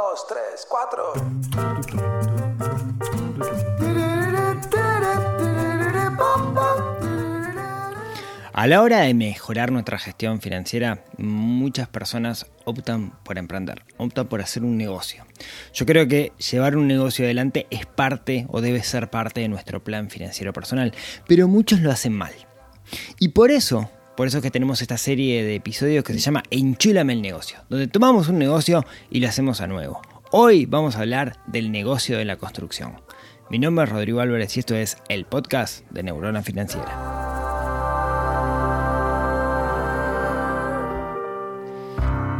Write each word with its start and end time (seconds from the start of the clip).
dos, 0.00 0.26
tres, 0.26 0.66
cuatro. 0.68 1.12
A 8.52 8.66
la 8.66 8.82
hora 8.82 9.00
de 9.00 9.14
mejorar 9.14 9.72
nuestra 9.72 9.98
gestión 9.98 10.40
financiera, 10.40 11.04
muchas 11.18 11.88
personas 11.88 12.46
optan 12.64 13.12
por 13.24 13.38
emprender, 13.38 13.84
optan 13.96 14.26
por 14.28 14.40
hacer 14.40 14.64
un 14.64 14.76
negocio. 14.76 15.24
Yo 15.72 15.86
creo 15.86 16.08
que 16.08 16.32
llevar 16.50 16.76
un 16.76 16.86
negocio 16.86 17.24
adelante 17.24 17.66
es 17.70 17.86
parte 17.86 18.46
o 18.50 18.60
debe 18.60 18.82
ser 18.82 19.10
parte 19.10 19.40
de 19.40 19.48
nuestro 19.48 19.82
plan 19.82 20.10
financiero 20.10 20.52
personal, 20.52 20.94
pero 21.26 21.48
muchos 21.48 21.80
lo 21.80 21.90
hacen 21.90 22.12
mal. 22.12 22.32
Y 23.18 23.28
por 23.28 23.50
eso, 23.50 23.90
por 24.20 24.26
eso 24.26 24.36
es 24.36 24.42
que 24.42 24.50
tenemos 24.50 24.82
esta 24.82 24.98
serie 24.98 25.42
de 25.42 25.54
episodios 25.54 26.04
que 26.04 26.12
se 26.12 26.18
llama 26.18 26.42
Enchúlame 26.50 27.14
el 27.14 27.22
negocio, 27.22 27.60
donde 27.70 27.86
tomamos 27.86 28.28
un 28.28 28.38
negocio 28.38 28.84
y 29.08 29.18
lo 29.18 29.28
hacemos 29.28 29.62
a 29.62 29.66
nuevo. 29.66 30.02
Hoy 30.30 30.66
vamos 30.66 30.94
a 30.94 31.00
hablar 31.00 31.38
del 31.46 31.72
negocio 31.72 32.18
de 32.18 32.26
la 32.26 32.36
construcción. 32.36 33.00
Mi 33.48 33.58
nombre 33.58 33.86
es 33.86 33.90
Rodrigo 33.90 34.20
Álvarez 34.20 34.54
y 34.58 34.60
esto 34.60 34.74
es 34.74 34.98
el 35.08 35.24
podcast 35.24 35.90
de 35.90 36.02
Neurona 36.02 36.42
Financiera. 36.42 36.90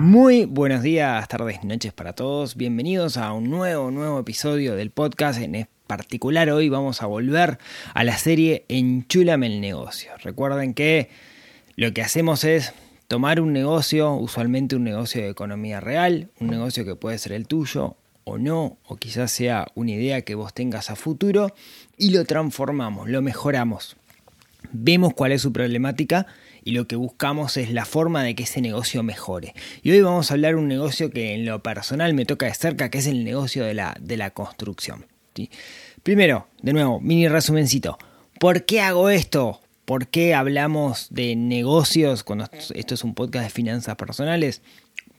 Muy 0.01 0.45
buenos 0.45 0.83
días, 0.83 1.27
tardes, 1.29 1.65
noches 1.65 1.95
para 1.95 2.13
todos. 2.13 2.57
Bienvenidos 2.57 3.17
a 3.17 3.33
un 3.33 3.49
nuevo, 3.49 3.91
nuevo 3.91 4.21
episodio 4.21 4.77
del 4.77 4.91
podcast. 4.91 5.41
En 5.41 5.67
particular 5.87 6.51
hoy 6.51 6.69
vamos 6.69 7.01
a 7.01 7.07
volver 7.07 7.57
a 7.95 8.05
la 8.05 8.19
serie 8.19 8.67
Enchúlame 8.69 9.47
el 9.47 9.63
negocio. 9.63 10.13
Recuerden 10.23 10.75
que 10.75 11.09
lo 11.81 11.95
que 11.95 12.03
hacemos 12.03 12.45
es 12.45 12.75
tomar 13.09 13.41
un 13.41 13.55
negocio, 13.55 14.13
usualmente 14.13 14.77
un 14.77 14.85
negocio 14.85 15.23
de 15.23 15.31
economía 15.31 15.81
real, 15.81 16.29
un 16.39 16.49
negocio 16.49 16.85
que 16.85 16.95
puede 16.95 17.17
ser 17.17 17.33
el 17.33 17.47
tuyo 17.47 17.97
o 18.25 18.37
no, 18.37 18.77
o 18.85 18.97
quizás 18.97 19.31
sea 19.31 19.67
una 19.75 19.93
idea 19.93 20.21
que 20.21 20.35
vos 20.35 20.53
tengas 20.53 20.91
a 20.91 20.95
futuro, 20.95 21.55
y 21.97 22.11
lo 22.11 22.27
transformamos, 22.27 23.09
lo 23.09 23.23
mejoramos. 23.23 23.97
Vemos 24.73 25.15
cuál 25.15 25.33
es 25.33 25.41
su 25.41 25.55
problemática 25.55 26.27
y 26.65 26.73
lo 26.73 26.87
que 26.87 26.97
buscamos 26.97 27.57
es 27.57 27.73
la 27.73 27.87
forma 27.87 28.23
de 28.25 28.35
que 28.35 28.43
ese 28.43 28.61
negocio 28.61 29.03
mejore. 29.03 29.55
Y 29.83 29.93
hoy 29.93 30.03
vamos 30.03 30.31
a 30.31 30.35
hablar 30.35 30.57
de 30.57 30.61
un 30.61 30.69
negocio 30.69 31.09
que 31.09 31.33
en 31.33 31.47
lo 31.47 31.63
personal 31.63 32.13
me 32.13 32.27
toca 32.27 32.45
de 32.45 32.53
cerca, 32.53 32.91
que 32.91 32.99
es 32.99 33.07
el 33.07 33.25
negocio 33.25 33.65
de 33.65 33.73
la, 33.73 33.97
de 33.99 34.19
la 34.19 34.33
construcción. 34.33 35.07
Primero, 36.03 36.47
de 36.61 36.75
nuevo, 36.75 37.01
mini 37.01 37.27
resumencito. 37.27 37.97
¿Por 38.39 38.67
qué 38.67 38.83
hago 38.83 39.09
esto? 39.09 39.63
¿Por 39.91 40.07
qué 40.07 40.35
hablamos 40.35 41.09
de 41.11 41.35
negocios 41.35 42.23
cuando 42.23 42.49
esto 42.77 42.95
es 42.95 43.03
un 43.03 43.13
podcast 43.13 43.47
de 43.47 43.51
finanzas 43.51 43.97
personales? 43.97 44.63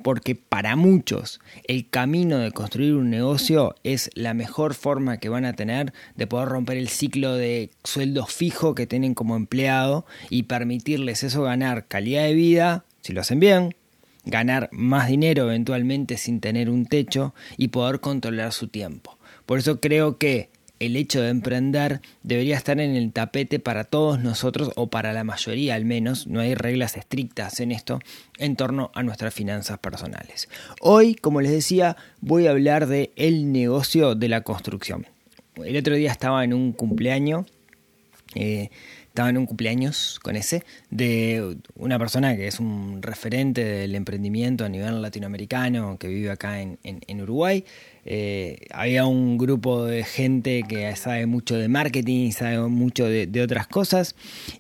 porque 0.02 0.34
para 0.34 0.78
muchos 0.78 1.42
el 1.68 1.90
camino 1.90 2.38
de 2.38 2.54
construir 2.54 2.94
un 2.94 3.10
negocio 3.10 3.76
es 3.84 4.10
la 4.14 4.34
mejor 4.34 4.74
forma 4.74 5.18
que 5.18 5.28
van 5.28 5.44
a 5.44 5.58
tener 5.58 5.92
de 6.16 6.26
poder 6.26 6.48
romper 6.48 6.78
el 6.78 6.88
ciclo 6.88 7.36
de 7.36 7.72
sueldo 7.84 8.26
fijo 8.28 8.74
que 8.74 8.88
tienen 8.88 9.14
como 9.14 9.36
empleado 9.36 10.06
y 10.30 10.44
permitirles 10.44 11.24
eso 11.24 11.44
ganar 11.44 11.88
calidad 11.88 12.24
de 12.24 12.34
vida, 12.34 12.86
si 13.02 13.12
lo 13.12 13.20
hacen 13.20 13.42
bien, 13.42 13.76
ganar 14.24 14.70
más 14.72 15.10
dinero 15.10 15.44
eventualmente 15.44 16.16
sin 16.16 16.40
tener 16.40 16.70
un 16.70 16.86
techo 16.86 17.36
y 17.58 17.68
poder 17.68 18.00
controlar 18.00 18.54
su 18.54 18.70
tiempo. 18.70 19.18
Por 19.46 19.60
eso 19.60 19.82
creo 19.82 20.18
que 20.18 20.50
el 20.82 20.96
hecho 20.96 21.22
de 21.22 21.30
emprender 21.30 22.02
debería 22.24 22.58
estar 22.58 22.80
en 22.80 22.96
el 22.96 23.14
tapete 23.14 23.60
para 23.60 23.84
todos 23.84 24.20
nosotros 24.20 24.72
o 24.76 24.88
para 24.88 25.14
la 25.14 25.24
mayoría 25.24 25.76
al 25.76 25.86
menos, 25.86 26.26
no 26.26 26.40
hay 26.40 26.56
reglas 26.56 26.98
estrictas 26.98 27.60
en 27.60 27.72
esto 27.72 28.00
en 28.40 28.56
torno 28.56 28.90
a 28.96 29.04
nuestras 29.04 29.32
finanzas 29.32 29.78
personales. 29.78 30.50
Hoy, 30.80 31.14
como 31.14 31.42
les 31.42 31.52
decía, 31.52 31.98
voy 32.20 32.48
a 32.48 32.52
hablar 32.52 32.88
de 32.88 33.12
el 33.16 33.52
negocio 33.52 34.16
de 34.16 34.28
la 34.28 34.42
construcción. 34.42 35.06
El 35.56 35.78
otro 35.78 35.96
día 35.96 36.12
estaba 36.12 36.44
en 36.44 36.52
un 36.52 36.72
cumpleaños 36.72 37.46
eh, 38.34 38.72
estaba 39.12 39.30
en 39.30 39.38
un 39.38 39.46
cumpleaños 39.46 40.22
con 40.22 40.38
ese, 40.38 40.64
de 40.90 41.58
una 41.76 42.00
persona 42.00 42.34
que 42.38 42.48
es 42.48 42.62
un 42.62 43.02
referente 43.02 43.62
del 43.62 43.94
emprendimiento 43.96 44.64
a 44.64 44.70
nivel 44.70 45.02
latinoamericano, 45.02 45.98
que 46.00 46.08
vive 46.08 46.32
acá 46.32 46.62
en, 46.62 47.22
Uruguay. 47.22 47.66
Eh, 48.06 48.68
había 48.72 49.06
un 49.06 49.38
grupo 49.38 49.84
de 49.84 50.06
gente 50.06 50.64
que 50.64 50.96
sabe 50.96 51.26
mucho 51.26 51.58
de 51.58 51.68
marketing, 51.68 52.32
sabe 52.32 52.58
mucho 52.70 53.06
de 53.06 53.42
otras 53.42 53.68
cosas, 53.68 54.16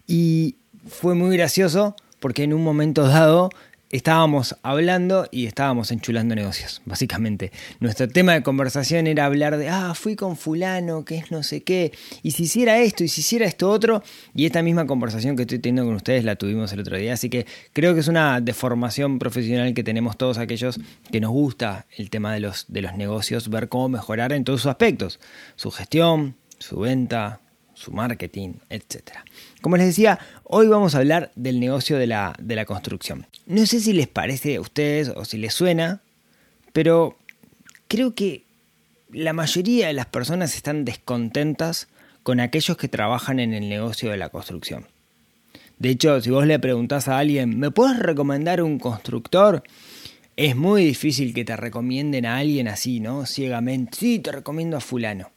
y 0.05 0.57
fue 0.85 1.15
muy 1.15 1.37
gracioso 1.37 1.95
porque 2.19 2.43
en 2.43 2.53
un 2.53 2.63
momento 2.63 3.07
dado 3.07 3.49
estábamos 3.91 4.55
hablando 4.63 5.27
y 5.31 5.45
estábamos 5.45 5.91
enchulando 5.91 6.33
negocios, 6.33 6.81
básicamente. 6.85 7.51
Nuestro 7.79 8.07
tema 8.07 8.33
de 8.33 8.43
conversación 8.43 9.07
era 9.07 9.25
hablar 9.25 9.57
de, 9.57 9.69
ah, 9.69 9.93
fui 9.93 10.15
con 10.15 10.37
fulano, 10.37 11.05
que 11.05 11.17
es 11.17 11.31
no 11.31 11.43
sé 11.43 11.63
qué, 11.63 11.91
y 12.23 12.31
si 12.31 12.43
hiciera 12.43 12.79
esto, 12.79 13.03
y 13.03 13.07
si 13.07 13.21
hiciera 13.21 13.45
esto 13.45 13.69
otro, 13.69 14.03
y 14.33 14.45
esta 14.45 14.61
misma 14.61 14.87
conversación 14.87 15.35
que 15.35 15.43
estoy 15.43 15.59
teniendo 15.59 15.85
con 15.85 15.95
ustedes 15.95 16.23
la 16.23 16.35
tuvimos 16.35 16.71
el 16.73 16.79
otro 16.79 16.97
día, 16.97 17.13
así 17.13 17.29
que 17.29 17.45
creo 17.73 17.93
que 17.93 17.99
es 17.99 18.07
una 18.07 18.39
deformación 18.41 19.19
profesional 19.19 19.73
que 19.73 19.83
tenemos 19.83 20.17
todos 20.17 20.37
aquellos 20.37 20.79
que 21.11 21.19
nos 21.19 21.31
gusta 21.31 21.85
el 21.97 22.09
tema 22.09 22.33
de 22.33 22.39
los, 22.39 22.65
de 22.69 22.81
los 22.81 22.95
negocios, 22.95 23.49
ver 23.49 23.67
cómo 23.67 23.89
mejorar 23.89 24.31
en 24.33 24.43
todos 24.43 24.61
sus 24.61 24.69
aspectos, 24.69 25.19
su 25.55 25.71
gestión, 25.71 26.35
su 26.59 26.79
venta, 26.79 27.41
su 27.81 27.91
marketing, 27.91 28.53
etc. 28.69 29.11
Como 29.61 29.77
les 29.77 29.87
decía, 29.87 30.19
hoy 30.43 30.67
vamos 30.67 30.95
a 30.95 30.99
hablar 30.99 31.31
del 31.35 31.59
negocio 31.59 31.97
de 31.97 32.07
la, 32.07 32.35
de 32.39 32.55
la 32.55 32.65
construcción. 32.65 33.27
No 33.47 33.65
sé 33.65 33.79
si 33.79 33.93
les 33.93 34.07
parece 34.07 34.55
a 34.55 34.61
ustedes 34.61 35.09
o 35.09 35.25
si 35.25 35.37
les 35.37 35.53
suena, 35.53 36.01
pero 36.73 37.17
creo 37.87 38.13
que 38.13 38.43
la 39.11 39.33
mayoría 39.33 39.87
de 39.87 39.93
las 39.93 40.05
personas 40.05 40.55
están 40.55 40.85
descontentas 40.85 41.87
con 42.23 42.39
aquellos 42.39 42.77
que 42.77 42.87
trabajan 42.87 43.39
en 43.39 43.53
el 43.53 43.67
negocio 43.67 44.11
de 44.11 44.17
la 44.17 44.29
construcción. 44.29 44.85
De 45.79 45.89
hecho, 45.89 46.21
si 46.21 46.29
vos 46.29 46.45
le 46.45 46.59
preguntás 46.59 47.07
a 47.07 47.17
alguien, 47.17 47.57
¿me 47.57 47.71
puedes 47.71 47.97
recomendar 47.97 48.61
un 48.61 48.77
constructor? 48.77 49.63
Es 50.37 50.55
muy 50.55 50.85
difícil 50.85 51.33
que 51.33 51.43
te 51.43 51.57
recomienden 51.57 52.25
a 52.25 52.37
alguien 52.37 52.67
así, 52.67 52.99
¿no? 52.99 53.25
Ciegamente. 53.25 53.97
Sí, 53.97 54.19
te 54.19 54.31
recomiendo 54.31 54.77
a 54.77 54.79
fulano. 54.79 55.31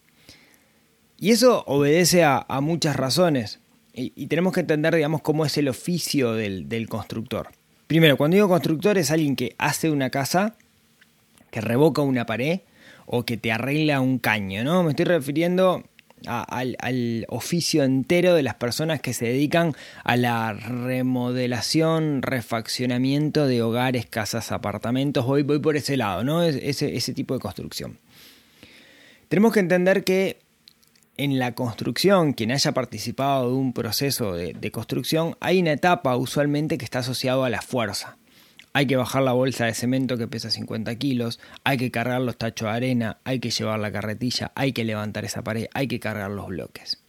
Y 1.19 1.31
eso 1.31 1.65
obedece 1.67 2.25
a, 2.25 2.47
muchas 2.61 2.97
razones. 2.97 3.61
Y, 3.93 4.27
tenemos 4.27 4.53
que 4.53 4.61
entender, 4.61 4.95
digamos, 4.95 5.23
cómo 5.23 5.47
es 5.47 5.57
el 5.57 5.69
oficio 5.69 6.35
del, 6.35 6.89
constructor. 6.89 7.49
Primero, 7.87 8.17
cuando 8.17 8.35
digo 8.37 8.49
constructor 8.49 8.99
es 8.99 9.11
alguien 9.11 9.37
que 9.37 9.55
hace 9.59 9.91
una 9.91 10.11
casa, 10.11 10.57
que 11.51 11.61
revoca 11.61 12.03
una 12.03 12.27
pared 12.27 12.61
o 13.07 13.25
que 13.25 13.37
te 13.37 13.53
arregla 13.53 14.01
un 14.01 14.19
caño, 14.19 14.65
¿no? 14.65 14.83
Me 14.83 14.91
estoy 14.91 15.05
refiriendo 15.05 15.85
al, 16.27 16.77
al, 16.81 17.27
oficio 17.29 17.85
entero 17.85 18.35
de 18.35 18.43
las 18.43 18.55
personas 18.55 19.01
que 19.01 19.13
se 19.13 19.27
dedican 19.27 19.75
a 20.03 20.17
la 20.17 20.53
remodelación, 20.55 22.23
refaccionamiento 22.23 23.47
de 23.47 23.63
hogares, 23.63 24.07
casas, 24.07 24.51
apartamentos. 24.51 25.27
Voy, 25.27 25.43
voy 25.43 25.59
por 25.59 25.77
ese 25.77 25.97
lado, 25.97 26.25
¿no? 26.25 26.43
Ese, 26.43 26.97
ese 26.97 27.13
tipo 27.13 27.35
de 27.35 27.41
construcción. 27.41 27.99
Tenemos 29.29 29.53
que 29.53 29.61
entender 29.61 30.05
que 30.05 30.44
en 31.17 31.39
la 31.39 31.55
construcción, 31.55 32.33
quien 32.33 32.51
haya 32.51 32.73
participado 32.73 33.49
de 33.49 33.57
un 33.57 33.73
proceso 33.73 34.35
de, 34.35 34.71
construcción, 34.71 35.37
hay 35.41 35.61
una 35.61 35.73
etapa 35.73 36.17
usualmente 36.17 36.79
que 36.79 36.85
está 36.85 37.01
asociado 37.01 37.45
a 37.45 37.51
la 37.51 37.63
fuerza. 37.63 38.17
Hay 38.73 38.87
que 38.87 38.97
bajar 38.97 39.23
la 39.23 39.33
bolsa 39.33 39.67
de 39.67 39.75
cemento 39.75 40.19
que 40.19 40.27
pesa 40.27 40.51
50 40.51 40.97
kilos, 40.97 41.39
hay 41.63 41.77
que 41.77 41.93
cargar 41.93 42.21
los 42.21 42.37
tachos 42.37 42.67
de 42.67 42.75
arena, 42.75 43.19
hay 43.23 43.39
que 43.39 43.51
llevar 43.51 43.79
la 43.79 43.93
carretilla, 43.93 44.51
hay 44.57 44.73
que 44.73 44.85
levantar 44.85 45.25
esa 45.25 45.45
pared, 45.45 45.69
hay 45.75 45.87
que 45.87 46.01
cargar 46.01 46.31
los 46.33 46.49
bloques. 46.49 47.01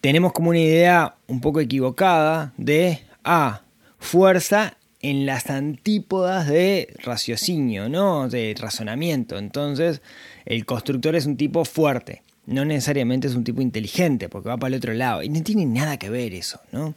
Tenemos 0.00 0.32
como 0.32 0.48
una 0.48 0.60
idea 0.60 1.16
un 1.26 1.42
poco 1.42 1.60
equivocada 1.60 2.54
de, 2.56 3.00
ah, 3.22 3.62
fuerza 3.98 4.78
en 5.02 5.26
las 5.26 5.50
antípodas 5.50 6.48
de 6.48 6.94
raciocinio, 7.02 7.90
¿no? 7.90 8.28
De 8.30 8.54
razonamiento. 8.58 9.36
Entonces, 9.36 10.00
el 10.46 10.64
constructor 10.64 11.14
es 11.16 11.26
un 11.26 11.36
tipo 11.36 11.66
fuerte 11.66 12.22
no 12.50 12.64
necesariamente 12.64 13.28
es 13.28 13.34
un 13.34 13.44
tipo 13.44 13.62
inteligente, 13.62 14.28
porque 14.28 14.48
va 14.48 14.56
para 14.56 14.68
el 14.68 14.78
otro 14.78 14.92
lado. 14.92 15.22
Y 15.22 15.28
no 15.28 15.42
tiene 15.42 15.66
nada 15.66 15.98
que 15.98 16.10
ver 16.10 16.34
eso, 16.34 16.60
¿no? 16.72 16.94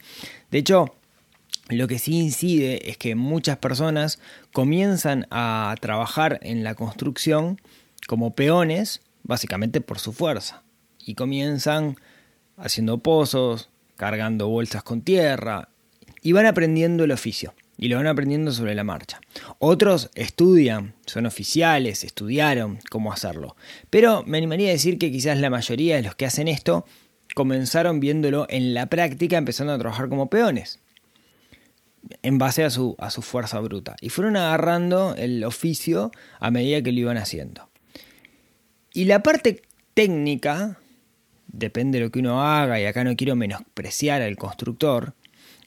De 0.52 0.58
hecho, 0.58 0.96
lo 1.70 1.88
que 1.88 2.00
sí 2.00 2.18
incide 2.18 2.90
es 2.90 2.98
que 2.98 3.16
muchas 3.16 3.58
personas 3.58 4.20
comienzan 4.52 5.28
a 5.32 5.76
trabajar 5.80 6.40
en 6.42 6.64
la 6.64 6.76
construcción 6.76 7.62
como 8.08 8.34
peones, 8.34 9.02
básicamente 9.24 9.80
por 9.80 10.00
su 10.00 10.12
fuerza. 10.12 10.64
Y 11.06 11.16
comienzan 11.16 11.98
haciendo 12.58 12.98
pozos, 12.98 13.70
cargando 13.96 14.48
bolsas 14.48 14.84
con 14.84 15.02
tierra, 15.02 15.70
y 16.22 16.32
van 16.32 16.46
aprendiendo 16.46 17.04
el 17.04 17.12
oficio 17.12 17.54
y 17.78 17.88
lo 17.88 17.98
van 17.98 18.08
aprendiendo 18.08 18.52
sobre 18.52 18.76
la 18.76 18.84
marcha. 18.84 19.20
Otros 19.60 20.10
estudian, 20.16 20.94
son 21.06 21.26
oficiales, 21.26 22.04
estudiaron 22.04 22.80
cómo 22.90 23.12
hacerlo. 23.12 23.56
Pero 23.90 24.24
me 24.26 24.38
animaría 24.38 24.70
a 24.70 24.74
decir 24.74 24.98
que 24.98 25.12
quizás 25.12 25.38
la 25.40 25.50
mayoría 25.50 25.96
de 25.96 26.04
los 26.04 26.16
que 26.16 26.26
hacen 26.26 26.48
esto 26.48 26.86
comenzaron 27.36 28.00
viéndolo 28.00 28.46
en 28.50 28.74
la 28.74 28.86
práctica, 28.88 29.38
empezando 29.38 29.74
a 29.74 29.80
trabajar 29.80 30.10
como 30.10 30.30
peones. 30.30 30.80
en 32.22 32.38
base 32.38 32.64
a 32.64 32.70
su, 32.70 32.96
a 33.00 33.10
su 33.10 33.22
fuerza 33.22 33.60
bruta. 33.60 33.96
Y 34.02 34.10
fueron 34.10 34.36
agarrando 34.36 35.16
el 35.18 35.44
oficio 35.44 36.12
a 36.40 36.52
medida 36.52 36.82
que 36.82 36.92
lo 36.92 37.00
iban 37.00 37.18
haciendo. 37.18 37.70
Y 38.94 39.06
la 39.06 39.24
parte 39.24 39.64
técnica, 39.94 40.80
depende 41.48 42.00
de 42.00 42.06
lo 42.06 42.12
que 42.12 42.20
uno 42.20 42.44
haga, 42.44 42.80
y 42.80 42.86
acá 42.86 43.04
no 43.04 43.16
quiero 43.16 43.36
menospreciar 43.36 44.22
al 44.22 44.36
constructor, 44.38 45.14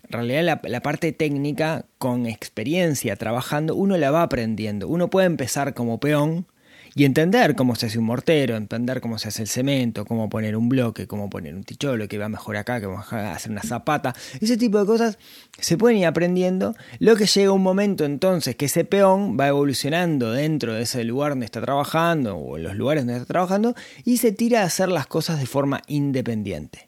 en 0.07 0.13
realidad 0.13 0.61
la, 0.63 0.81
parte 0.81 1.13
técnica, 1.13 1.85
con 1.99 2.27
experiencia 2.27 3.17
trabajando, 3.17 3.75
uno 3.75 3.97
la 3.97 4.11
va 4.11 4.23
aprendiendo. 4.23 4.89
Uno 4.89 5.11
puede 5.11 5.27
empezar 5.27 5.75
como 5.75 5.99
peón 5.99 6.47
y 6.95 7.05
entender 7.05 7.57
cómo 7.57 7.75
se 7.75 7.87
hace 7.87 7.99
un 7.99 8.07
mortero, 8.07 8.57
entender 8.57 9.01
cómo 9.01 9.19
se 9.19 9.29
hace 9.29 9.43
el 9.43 9.49
cemento, 9.49 10.05
cómo 10.07 10.31
poner 10.31 10.57
un 10.57 10.69
bloque, 10.69 11.07
cómo 11.07 11.29
poner 11.29 11.55
un 11.55 11.65
ticholo, 11.65 12.09
que 12.09 12.19
va 12.19 12.29
mejor 12.29 12.57
acá, 12.57 12.81
que 12.81 12.87
va 12.87 13.05
a 13.11 13.33
hacer 13.33 13.51
una 13.51 13.63
zapata. 13.63 14.15
Ese 14.41 14.57
tipo 14.57 14.79
de 14.79 14.87
cosas 14.87 15.19
se 15.59 15.77
pueden 15.77 15.99
ir 15.99 16.07
aprendiendo. 16.07 16.75
Lo 17.01 17.17
que 17.17 17.27
llega 17.27 17.51
un 17.51 17.63
momento 17.63 18.05
entonces 18.05 18.57
que 18.57 18.67
ese 18.67 18.85
peón 18.85 19.37
va 19.39 19.49
evolucionando 19.49 20.33
dentro 20.33 20.73
de 20.73 20.83
ese 20.83 21.05
lugar 21.05 21.33
donde 21.33 21.47
está 21.47 21.61
trabajando 21.61 22.37
o 22.37 22.57
en 22.57 22.63
los 22.63 22.77
lugares 22.77 23.05
donde 23.05 23.21
está 23.21 23.27
trabajando 23.27 23.75
y 24.05 24.19
se 24.19 24.33
tira 24.33 24.63
a 24.63 24.67
hacer 24.67 24.89
las 24.89 25.07
cosas 25.07 25.41
de 25.41 25.47
forma 25.47 25.83
independiente. 25.89 26.87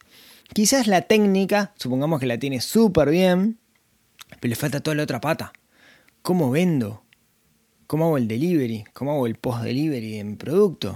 Quizás 0.52 0.86
la 0.86 1.02
técnica, 1.02 1.72
supongamos 1.76 2.20
que 2.20 2.26
la 2.26 2.38
tiene 2.38 2.60
súper 2.60 3.10
bien, 3.10 3.58
pero 4.40 4.50
le 4.50 4.56
falta 4.56 4.80
toda 4.80 4.94
la 4.94 5.02
otra 5.02 5.20
pata. 5.20 5.52
¿Cómo 6.22 6.50
vendo? 6.50 7.04
¿Cómo 7.86 8.06
hago 8.06 8.18
el 8.18 8.28
delivery? 8.28 8.84
¿Cómo 8.92 9.12
hago 9.12 9.26
el 9.26 9.36
post-delivery 9.36 10.18
de 10.18 10.24
mi 10.24 10.36
producto? 10.36 10.94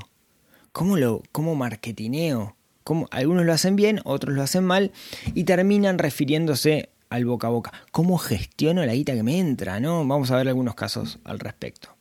¿Cómo 0.73 0.97
lo 0.97 1.23
cómo 1.33 1.55
marketineo? 1.55 2.57
¿Cómo? 2.85 3.09
Algunos 3.11 3.45
lo 3.45 3.53
hacen 3.53 3.77
bien, 3.77 4.01
otros 4.05 4.35
lo 4.35 4.43
hacen 4.43 4.65
mal 4.65 4.93
y 5.35 5.45
terminan 5.45 5.99
refiriéndose 5.99 6.91
al 7.09 7.25
boca 7.25 7.47
a 7.47 7.51
boca. 7.51 7.73
¿Cómo 7.93 8.19
gestiono 8.19 8.85
la 8.85 8.95
guita 8.95 9.15
que 9.15 9.23
me 9.23 9.39
entra? 9.39 9.81
¿no? 9.81 10.07
Vamos 10.07 10.31
a 10.31 10.37
ver 10.37 10.49
algunos 10.49 10.75
casos 10.75 11.19
al 11.25 11.39
respecto. 11.39 11.95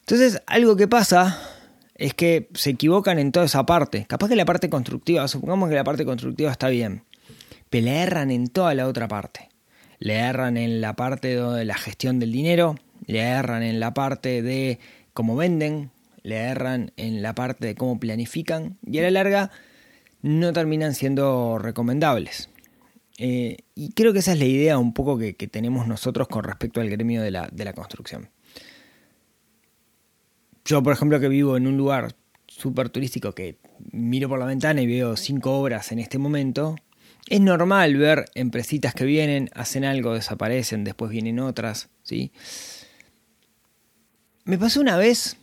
Entonces, 0.00 0.42
algo 0.46 0.76
que 0.76 0.88
pasa 0.88 1.38
es 2.00 2.14
que 2.14 2.48
se 2.54 2.70
equivocan 2.70 3.18
en 3.18 3.30
toda 3.30 3.44
esa 3.44 3.66
parte. 3.66 4.06
Capaz 4.06 4.28
que 4.28 4.36
la 4.36 4.46
parte 4.46 4.70
constructiva, 4.70 5.28
supongamos 5.28 5.68
que 5.68 5.74
la 5.74 5.84
parte 5.84 6.06
constructiva 6.06 6.50
está 6.50 6.70
bien, 6.70 7.04
pero 7.68 7.84
le 7.84 7.98
erran 7.98 8.30
en 8.30 8.48
toda 8.48 8.74
la 8.74 8.88
otra 8.88 9.06
parte. 9.06 9.50
Le 9.98 10.14
erran 10.14 10.56
en 10.56 10.80
la 10.80 10.96
parte 10.96 11.36
de 11.36 11.64
la 11.66 11.74
gestión 11.74 12.18
del 12.18 12.32
dinero, 12.32 12.76
le 13.04 13.20
erran 13.20 13.62
en 13.62 13.80
la 13.80 13.92
parte 13.92 14.40
de 14.40 14.78
cómo 15.12 15.36
venden, 15.36 15.90
le 16.22 16.36
erran 16.36 16.90
en 16.96 17.20
la 17.20 17.34
parte 17.34 17.66
de 17.66 17.74
cómo 17.74 18.00
planifican 18.00 18.78
y 18.86 18.98
a 18.98 19.02
la 19.02 19.10
larga 19.10 19.50
no 20.22 20.54
terminan 20.54 20.94
siendo 20.94 21.58
recomendables. 21.58 22.48
Eh, 23.18 23.58
y 23.74 23.92
creo 23.92 24.14
que 24.14 24.20
esa 24.20 24.32
es 24.32 24.38
la 24.38 24.46
idea 24.46 24.78
un 24.78 24.94
poco 24.94 25.18
que, 25.18 25.34
tenemos 25.34 25.86
nosotros 25.86 26.28
con 26.28 26.44
respecto 26.44 26.80
al 26.80 26.88
gremio 26.88 27.20
de 27.20 27.30
la 27.30 27.72
construcción. 27.74 28.30
Yo, 30.70 30.84
por 30.84 30.92
ejemplo, 30.92 31.18
que 31.18 31.28
vivo 31.28 31.56
en 31.56 31.66
un 31.66 31.76
lugar 31.76 32.14
súper 32.46 32.90
turístico 32.90 33.32
que 33.32 33.58
miro 33.90 34.28
por 34.28 34.38
la 34.38 34.46
ventana 34.46 34.80
y 34.80 34.86
veo 34.86 35.16
cinco 35.16 35.58
obras 35.58 35.90
en 35.90 35.98
este 35.98 36.16
momento, 36.16 36.76
es 37.26 37.40
normal 37.40 37.96
ver 37.96 38.26
empresitas 38.36 38.94
que 38.94 39.04
vienen, 39.04 39.50
hacen 39.52 39.84
algo, 39.84 40.14
desaparecen, 40.14 40.84
después 40.84 41.10
vienen 41.10 41.40
otras, 41.40 41.88
¿sí? 42.04 42.30
Me 44.44 44.58
pasó 44.58 44.80
una 44.80 44.96
vez 44.96 45.38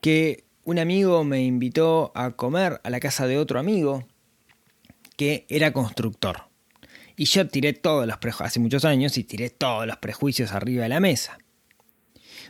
que 0.00 0.44
un 0.64 0.78
amigo 0.78 1.24
me 1.24 1.44
invitó 1.44 2.10
a 2.14 2.30
comer 2.30 2.80
a 2.82 2.88
la 2.88 3.00
casa 3.00 3.26
de 3.26 3.36
otro 3.36 3.60
amigo 3.60 4.08
que 5.18 5.44
era 5.50 5.74
constructor. 5.74 6.44
Y 7.18 7.26
yo 7.26 7.46
tiré 7.48 7.74
todos 7.74 8.06
los 8.06 8.16
prejuicios, 8.16 8.46
hace 8.46 8.60
muchos 8.60 8.86
años, 8.86 9.18
y 9.18 9.24
tiré 9.24 9.50
todos 9.50 9.86
los 9.86 9.98
prejuicios 9.98 10.52
arriba 10.52 10.84
de 10.84 10.88
la 10.88 11.00
mesa. 11.00 11.36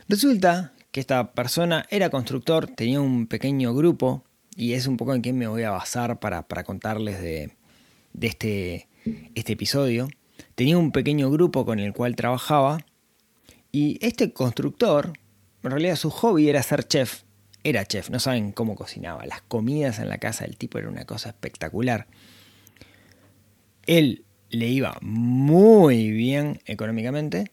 Resulta 0.07 0.71
que 0.91 0.99
esta 0.99 1.31
persona 1.33 1.85
era 1.89 2.09
constructor, 2.09 2.67
tenía 2.67 2.99
un 2.99 3.27
pequeño 3.27 3.73
grupo 3.73 4.23
y 4.55 4.73
es 4.73 4.87
un 4.87 4.97
poco 4.97 5.15
en 5.15 5.21
quien 5.21 5.37
me 5.37 5.47
voy 5.47 5.63
a 5.63 5.71
basar 5.71 6.19
para, 6.19 6.43
contarles 6.63 7.21
de, 7.21 7.51
este, 8.19 8.87
este 9.33 9.53
episodio. 9.53 10.09
Tenía 10.55 10.77
un 10.77 10.91
pequeño 10.91 11.31
grupo 11.31 11.65
con 11.65 11.79
el 11.79 11.93
cual 11.93 12.15
trabajaba 12.15 12.85
y 13.71 13.97
este 14.05 14.33
constructor, 14.33 15.13
en 15.63 15.71
realidad 15.71 15.95
su 15.95 16.09
hobby 16.09 16.49
era 16.49 16.61
ser 16.61 16.85
chef. 16.85 17.23
Era 17.63 17.85
chef, 17.85 18.09
no 18.09 18.19
saben 18.19 18.51
cómo 18.51 18.75
cocinaba. 18.75 19.25
Las 19.25 19.41
comidas 19.43 19.99
en 19.99 20.09
la 20.09 20.17
casa 20.17 20.45
del 20.45 20.57
tipo 20.57 20.79
era 20.79 20.89
una 20.89 21.05
cosa 21.05 21.29
espectacular. 21.29 22.07
Él 23.85 24.25
le 24.49 24.67
iba 24.67 24.97
muy 25.01 26.11
bien 26.11 26.59
económicamente 26.65 27.51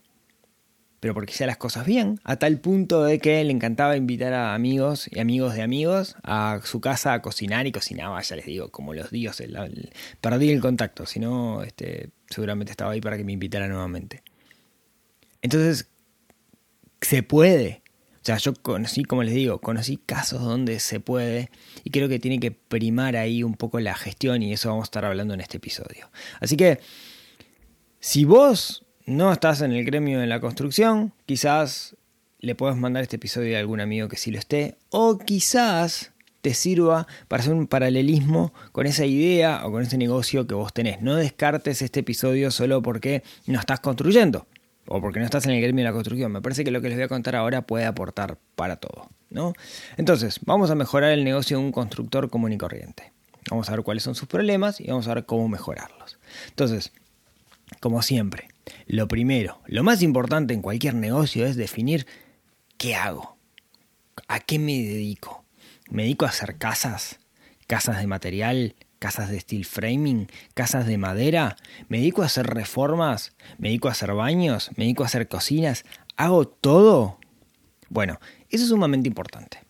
pero 1.01 1.15
porque 1.15 1.33
hacía 1.33 1.47
las 1.47 1.57
cosas 1.57 1.87
bien, 1.87 2.21
a 2.25 2.37
tal 2.37 2.59
punto 2.59 3.05
de 3.05 3.19
que 3.19 3.43
le 3.45 3.53
encantaba 3.53 3.97
invitar 3.97 4.33
a 4.33 4.55
amigos 4.55 5.09
y 5.11 5.21
amigos 5.21 5.55
de 5.55 5.63
amigos 5.63 6.17
a 6.23 6.61
su 6.65 6.81
casa 6.81 7.13
a 7.13 7.23
cocinar 7.23 7.67
y 7.67 7.73
cocinaba, 7.73 8.21
ya 8.21 8.37
les 8.37 8.47
digo, 8.47 8.71
como 8.71 8.95
los 8.95 9.11
dioses. 9.11 9.49
perdí 10.21 10.51
el 10.51 10.61
contacto, 10.61 11.07
si 11.07 11.21
no, 11.21 11.63
este, 11.63 12.11
seguramente 12.29 12.73
estaba 12.73 12.93
ahí 12.93 13.01
para 13.01 13.17
que 13.17 13.25
me 13.25 13.33
invitara 13.33 13.69
nuevamente. 13.69 14.23
Entonces, 15.41 15.89
se 17.01 17.23
puede. 17.23 17.83
O 18.17 18.25
sea, 18.29 18.37
yo 18.39 18.53
conocí, 18.55 19.05
como 19.05 19.23
les 19.23 19.35
digo, 19.35 19.61
conocí 19.61 19.97
casos 19.97 20.43
donde 20.43 20.81
se 20.81 20.99
puede 20.99 21.51
y 21.85 21.91
creo 21.91 22.09
que 22.09 22.19
tiene 22.19 22.41
que 22.41 22.51
primar 22.51 23.17
ahí 23.17 23.43
un 23.43 23.55
poco 23.55 23.79
la 23.79 23.95
gestión 23.95 24.43
y 24.43 24.53
eso 24.53 24.69
vamos 24.69 24.83
a 24.83 24.89
estar 24.89 25.05
hablando 25.05 25.33
en 25.35 25.41
este 25.41 25.59
episodio. 25.59 26.11
Así 26.41 26.57
que, 26.57 26.81
si 28.01 28.25
vos 28.25 28.85
no 29.09 29.33
estás 29.33 29.63
en 29.63 29.73
el 29.73 29.87
gremio 29.87 30.21
de 30.21 30.27
la 30.27 30.39
construcción, 30.39 31.15
quizás 31.25 31.97
le 32.41 32.55
puedes 32.55 32.77
mandar 32.77 33.03
este 33.03 33.17
episodio 33.17 33.57
a 33.57 33.61
algún 33.61 33.81
amigo 33.81 34.07
que 34.07 34.19
sí 34.19 34.31
lo 34.31 34.39
esté, 34.39 34.77
o 34.91 35.17
quizás 35.19 36.13
te 36.43 36.53
sirva 36.53 37.07
para 37.27 37.41
hacer 37.41 37.55
un 37.55 37.67
paralelismo 37.67 38.53
con 38.71 38.87
esa 38.87 39.07
idea 39.07 39.67
o 39.67 39.73
con 39.73 39.83
ese 39.83 39.97
negocio 39.97 40.47
que 40.47 40.55
vos 40.55 40.75
tenés. 40.75 41.01
No 41.01 41.17
descartes 41.17 41.81
este 41.81 42.01
episodio 42.01 42.51
solo 42.51 42.83
porque 42.83 43.23
no 43.47 43.59
estás 43.59 43.81
construyendo 43.81 44.47
o 44.87 45.01
porque 45.01 45.21
no 45.21 45.25
estás 45.25 45.47
en 45.47 45.53
el 45.53 45.63
gremio 45.63 45.85
de 45.85 45.91
la 45.91 45.95
construcción. 45.95 46.31
Me 46.31 46.43
parece 46.43 46.63
que 46.63 46.71
lo 46.71 46.83
que 46.83 46.89
les 46.89 46.99
voy 46.99 47.05
a 47.05 47.09
contar 47.09 47.35
ahora 47.35 47.63
puede 47.63 47.87
aportar 47.87 48.37
para 48.57 48.77
todo. 48.77 49.09
¿no? 49.31 49.55
Entonces, 49.97 50.39
vamos 50.45 50.71
a 50.71 50.75
mejorar 50.75 51.13
el 51.13 51.25
negocio 51.25 51.59
de 51.59 51.65
un 51.65 51.73
constructor 51.73 52.29
común 52.29 52.53
y 52.53 52.59
corriente. 52.59 53.13
Vamos 53.51 53.71
a 53.71 53.73
ver 53.73 53.83
cuáles 53.83 54.03
son 54.03 54.15
sus 54.15 54.29
problemas 54.29 54.81
y 54.81 54.89
vamos 54.89 55.09
a 55.09 55.15
ver 55.15 55.25
cómo 55.25 55.49
mejorarlos. 55.49 56.19
Entonces, 56.51 56.93
como 57.81 58.03
siempre, 58.03 58.49
lo 58.87 59.09
primero, 59.09 59.61
lo 59.67 59.83
más 59.83 60.03
importante 60.03 60.55
en 60.55 60.63
cualquier 60.63 60.95
negocio 60.95 61.47
es 61.47 61.57
definir 61.57 62.07
qué 62.77 62.95
hago, 62.95 63.37
a 64.29 64.41
qué 64.41 64.59
me 64.59 64.79
dedico. 64.83 65.45
¿Me 65.91 66.03
dedico 66.03 66.27
a 66.27 66.29
hacer 66.29 66.59
casas? 66.59 67.19
¿Casas 67.67 67.99
de 67.99 68.07
material? 68.07 68.77
¿Casas 68.99 69.31
de 69.31 69.41
steel 69.41 69.65
framing? 69.65 70.31
¿Casas 70.55 70.87
de 70.87 70.99
madera? 70.99 71.57
¿Me 71.89 71.99
dedico 71.99 72.23
a 72.23 72.27
hacer 72.27 72.47
reformas? 72.47 73.35
¿Me 73.59 73.69
dedico 73.69 73.89
a 73.89 73.93
hacer 73.93 74.13
baños? 74.13 74.71
¿Me 74.77 74.85
dedico 74.85 75.03
a 75.03 75.07
hacer 75.07 75.29
cocinas? 75.29 75.85
¿Hago 76.17 76.49
todo? 76.49 77.19
Bueno, 77.89 78.21
eso 78.51 78.65
es 78.65 78.71
sumamente 78.71 79.09
importante. 79.09 79.61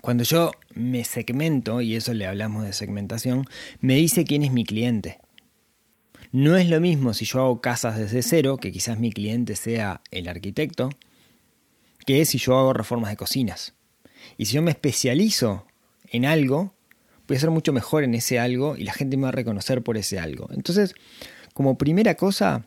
Cuando 0.00 0.24
yo 0.24 0.52
me 0.74 1.04
segmento, 1.04 1.80
y 1.80 1.96
eso 1.96 2.14
le 2.14 2.26
hablamos 2.26 2.64
de 2.64 2.72
segmentación, 2.72 3.46
me 3.80 3.96
dice 3.96 4.24
quién 4.24 4.42
es 4.42 4.52
mi 4.52 4.64
cliente. 4.64 5.18
No 6.32 6.56
es 6.56 6.68
lo 6.68 6.80
mismo 6.80 7.12
si 7.12 7.24
yo 7.24 7.40
hago 7.40 7.60
casas 7.60 7.98
desde 7.98 8.22
cero, 8.22 8.56
que 8.56 8.70
quizás 8.70 8.98
mi 8.98 9.12
cliente 9.12 9.56
sea 9.56 10.00
el 10.12 10.28
arquitecto, 10.28 10.90
que 12.06 12.24
si 12.24 12.38
yo 12.38 12.56
hago 12.56 12.72
reformas 12.72 13.10
de 13.10 13.16
cocinas. 13.16 13.74
Y 14.36 14.46
si 14.46 14.54
yo 14.54 14.62
me 14.62 14.70
especializo 14.70 15.66
en 16.06 16.24
algo, 16.24 16.74
voy 17.26 17.36
a 17.36 17.40
ser 17.40 17.50
mucho 17.50 17.72
mejor 17.72 18.04
en 18.04 18.14
ese 18.14 18.38
algo 18.38 18.76
y 18.76 18.84
la 18.84 18.92
gente 18.92 19.16
me 19.16 19.24
va 19.24 19.30
a 19.30 19.32
reconocer 19.32 19.82
por 19.82 19.96
ese 19.96 20.20
algo. 20.20 20.48
Entonces, 20.52 20.94
como 21.52 21.78
primera 21.78 22.14
cosa, 22.14 22.64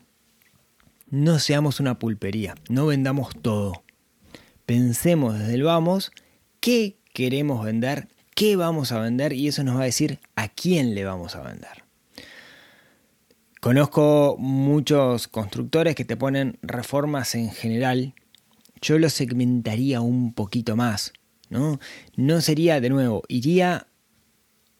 no 1.08 1.38
seamos 1.38 1.80
una 1.80 1.98
pulpería, 1.98 2.54
no 2.68 2.86
vendamos 2.86 3.34
todo. 3.40 3.84
Pensemos 4.66 5.38
desde 5.38 5.54
el 5.54 5.62
vamos 5.62 6.12
qué 6.60 6.98
queremos 7.12 7.64
vender, 7.64 8.08
qué 8.34 8.56
vamos 8.56 8.92
a 8.92 9.00
vender 9.00 9.32
y 9.32 9.48
eso 9.48 9.64
nos 9.64 9.76
va 9.76 9.82
a 9.82 9.86
decir 9.86 10.18
a 10.36 10.48
quién 10.48 10.94
le 10.94 11.04
vamos 11.04 11.34
a 11.36 11.42
vender. 11.42 11.83
Conozco 13.64 14.36
muchos 14.38 15.26
constructores 15.26 15.94
que 15.94 16.04
te 16.04 16.18
ponen 16.18 16.58
reformas 16.60 17.34
en 17.34 17.50
general. 17.50 18.12
Yo 18.82 18.98
lo 18.98 19.08
segmentaría 19.08 20.02
un 20.02 20.34
poquito 20.34 20.76
más, 20.76 21.14
¿no? 21.48 21.80
No 22.14 22.42
sería 22.42 22.82
de 22.82 22.90
nuevo, 22.90 23.22
iría 23.26 23.86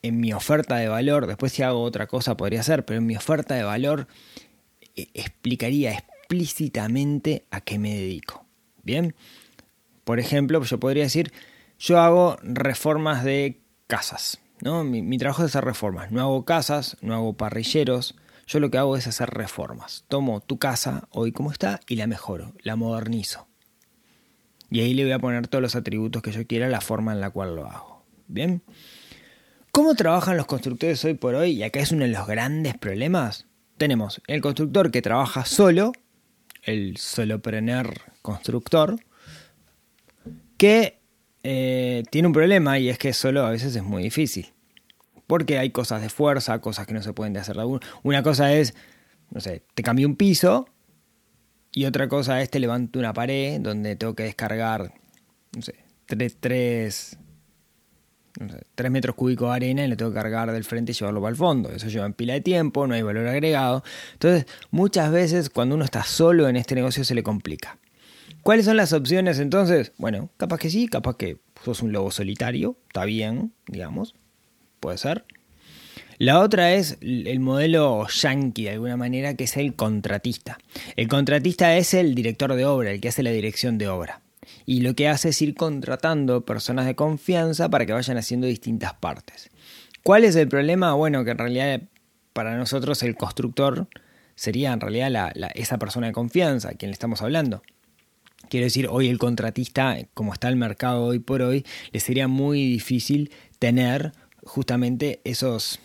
en 0.03 0.21
mi 0.21 0.35
oferta 0.35 0.77
de 0.77 0.89
valor, 0.89 1.27
después 1.27 1.53
si 1.53 1.63
hago 1.63 1.81
otra 1.81 2.07
cosa 2.07 2.37
podría 2.37 2.63
ser, 2.63 2.85
pero 2.85 2.99
en 2.99 3.07
mi 3.07 3.17
oferta 3.17 3.55
de 3.55 3.63
valor 3.63 4.07
eh, 4.97 5.09
explicaría 5.15 5.95
explícitamente 5.95 7.47
a 7.51 7.63
qué 7.63 7.79
me 7.79 7.95
dedico. 7.95 8.45
Bien, 8.83 9.15
por 10.05 10.21
ejemplo, 10.21 10.63
yo 10.63 10.79
podría 10.79 11.05
decir, 11.05 11.33
yo 11.79 12.01
hago 12.01 12.37
reformas 12.43 13.25
de 13.25 13.63
casas, 13.87 14.43
¿no? 14.61 14.85
Mi, 14.85 15.01
mi 15.01 15.17
trabajo 15.17 15.43
es 15.43 15.53
hacer 15.53 15.65
reformas, 15.65 16.13
no 16.13 16.21
hago 16.21 16.45
casas, 16.45 16.99
no 17.01 17.15
hago 17.15 17.33
parrilleros, 17.33 18.15
yo 18.47 18.61
lo 18.61 18.71
que 18.71 18.79
hago 18.79 18.97
es 18.97 19.07
hacer 19.07 19.31
reformas. 19.31 20.05
Tomo 20.09 20.41
tu 20.41 20.59
casa 20.59 21.09
hoy 21.11 21.33
como 21.33 21.51
está 21.51 21.81
y 21.89 21.97
la 21.97 22.07
mejoro, 22.07 22.55
la 22.63 22.77
modernizo. 22.77 23.47
Y 24.71 24.81
ahí 24.81 24.95
le 24.95 25.05
voy 25.05 25.13
a 25.13 25.19
poner 25.19 25.47
todos 25.49 25.63
los 25.63 25.77
atributos 25.77 26.23
que 26.23 26.33
yo 26.33 26.47
quiera, 26.47 26.69
la 26.69 26.81
forma 26.81 27.13
en 27.13 27.21
la 27.21 27.31
cual 27.31 27.55
lo 27.55 27.67
hago. 27.67 28.05
Bien. 28.27 28.63
¿Cómo 29.71 29.95
trabajan 29.95 30.37
los 30.37 30.47
constructores 30.47 31.05
hoy 31.05 31.15
por 31.15 31.35
hoy? 31.35 31.53
Y 31.53 31.63
acá 31.63 31.81
es 31.81 31.93
uno 31.93 32.05
de 32.05 32.11
los 32.11 32.27
grandes 32.27 32.77
problemas. 32.77 33.47
Tenemos 33.77 34.23
el 34.27 34.41
constructor 34.41 34.91
que 34.91 35.03
trabaja 35.03 35.45
solo, 35.45 35.93
el 36.63 36.97
solopreneur 36.97 37.93
constructor, 38.23 38.97
que 40.57 41.01
eh, 41.43 42.05
tiene 42.11 42.29
un 42.29 42.35
problema 42.35 42.79
y 42.79 42.89
es 42.89 42.99
que 42.99 43.13
solo 43.13 43.45
a 43.45 43.51
veces 43.51 43.75
es 43.77 43.83
muy 43.83 44.05
difícil. 44.05 44.53
Porque 45.27 45.59
hay 45.59 45.71
cosas 45.71 46.03
de 46.03 46.09
fuerza, 46.09 46.61
cosas 46.61 46.87
que 46.87 46.95
no 46.95 47.03
se 47.03 47.13
pueden 47.13 47.37
hacer. 47.37 47.57
Una 48.03 48.23
cosa 48.23 48.53
es, 48.53 48.75
no 49.31 49.41
sé, 49.41 49.63
te 49.75 49.83
cambio 49.83 50.07
un 50.07 50.17
piso 50.17 50.67
y 51.73 51.87
otra 51.87 52.09
cosa 52.09 52.41
es 52.41 52.51
te 52.51 52.61
levanto 52.61 52.99
una 52.99 53.13
pared 53.13 53.61
donde 53.61 53.97
tengo 53.97 54.15
que 54.15 54.25
descargar, 54.25 54.95
no 55.57 55.63
sé, 55.63 55.75
tres, 56.07 56.37
tres, 56.39 57.19
metros 58.91 59.17
cúbicos 59.17 59.49
de 59.49 59.57
arena 59.57 59.85
y 59.85 59.89
le 59.89 59.97
tengo 59.97 60.13
que 60.13 60.17
cargar 60.17 60.53
del 60.53 60.65
frente 60.65 60.93
y 60.93 60.95
llevarlo 60.95 61.21
para 61.21 61.31
el 61.31 61.37
fondo. 61.37 61.71
Eso 61.71 61.89
lleva 61.89 62.07
en 62.07 62.13
pila 62.13 62.35
de 62.35 62.43
tiempo, 62.43 62.87
no 62.87 62.95
hay 62.95 63.03
valor 63.03 63.27
agregado. 63.27 63.83
Entonces, 64.13 64.47
muchas 64.71 65.11
veces 65.11 65.51
cuando 65.51 65.75
uno 65.75 65.85
está 65.85 66.05
solo 66.05 66.49
en 66.49 66.57
este 66.57 66.75
negocio 66.75 67.03
se 67.05 67.15
le 67.15 67.23
complica. 67.23 67.79
¿Cuáles 68.43 68.67
son 68.67 68.77
las 68.77 68.93
opciones 68.93 69.39
entonces? 69.39 69.93
Bueno, 69.97 70.31
capaz 70.37 70.59
que 70.59 70.71
sí, 70.71 70.87
capaz 70.87 71.17
que 71.17 71.39
sos 71.65 71.83
un 71.83 71.93
lobo 71.93 72.11
solitario, 72.11 72.77
está 72.89 73.05
bien, 73.05 73.55
digamos, 73.67 74.15
puede 74.85 74.99
ser. 74.99 75.25
La 76.19 76.41
otra 76.41 76.75
es 76.75 76.99
el 77.01 77.41
modelo 77.41 78.07
yankee, 78.07 78.65
de 78.65 78.71
alguna 78.71 78.99
manera, 78.99 79.35
que 79.35 79.45
es 79.45 79.57
el 79.57 79.75
contratista. 79.75 80.59
El 80.97 81.09
contratista 81.09 81.75
es 81.79 81.95
el 81.95 82.15
director 82.15 82.55
de 82.55 82.67
obra, 82.67 82.91
el 82.91 83.01
que 83.01 83.09
hace 83.09 83.23
la 83.23 83.31
dirección 83.31 83.79
de 83.79 83.89
obra. 83.89 84.21
Y 84.67 84.83
lo 84.83 84.95
que 84.95 85.09
hace 85.09 85.31
es 85.31 85.41
ir 85.41 85.55
contratando 85.55 86.45
personas 86.45 86.85
de 86.85 86.95
confianza 86.95 87.71
para 87.71 87.87
que 87.87 87.95
vayan 87.95 88.19
haciendo 88.19 88.47
distintas 88.47 88.93
partes. 88.93 89.51
¿Cuál 90.03 90.25
es 90.25 90.37
el 90.37 90.49
problema? 90.49 90.93
Bueno, 90.93 91.25
que 91.25 91.31
en 91.31 91.39
realidad 91.39 91.81
para 92.35 92.59
nosotros 92.59 93.03
el 93.03 93.17
constructor 93.17 93.89
sería 94.35 94.75
en 94.75 94.81
realidad 94.81 95.33
esa 95.55 95.79
persona 95.79 96.09
de 96.09 96.13
confianza 96.13 96.69
a 96.69 96.75
quien 96.75 96.91
le 96.91 96.95
estamos 96.95 97.23
hablando. 97.23 97.63
Quiero 98.51 98.65
decir, 98.65 98.89
hoy 98.91 99.09
el 99.09 99.19
contratista, 99.19 99.97
como 100.13 100.35
está 100.35 100.51
el 100.51 100.57
mercado 100.57 101.05
hoy 101.05 101.21
por 101.21 101.41
hoy, 101.41 101.65
le 101.93 102.01
sería 102.01 102.29
muy 102.29 102.69
difícil 102.69 103.31
tener 103.59 104.13
justamente 104.47 105.21
esos, 105.25 105.81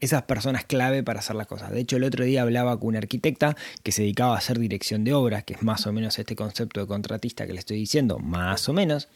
esas 0.00 0.22
personas 0.22 0.64
clave 0.64 1.02
para 1.02 1.20
hacer 1.20 1.36
las 1.36 1.46
cosas. 1.46 1.70
De 1.70 1.80
hecho, 1.80 1.96
el 1.96 2.04
otro 2.04 2.24
día 2.24 2.42
hablaba 2.42 2.78
con 2.78 2.88
una 2.88 2.98
arquitecta 2.98 3.56
que 3.82 3.92
se 3.92 4.02
dedicaba 4.02 4.34
a 4.34 4.38
hacer 4.38 4.58
dirección 4.58 5.04
de 5.04 5.14
obras, 5.14 5.44
que 5.44 5.54
es 5.54 5.62
más 5.62 5.86
o 5.86 5.92
menos 5.92 6.18
este 6.18 6.36
concepto 6.36 6.80
de 6.80 6.86
contratista 6.86 7.46
que 7.46 7.52
le 7.52 7.58
estoy 7.58 7.78
diciendo, 7.78 8.18
más 8.18 8.68
o 8.68 8.72
menos, 8.72 9.08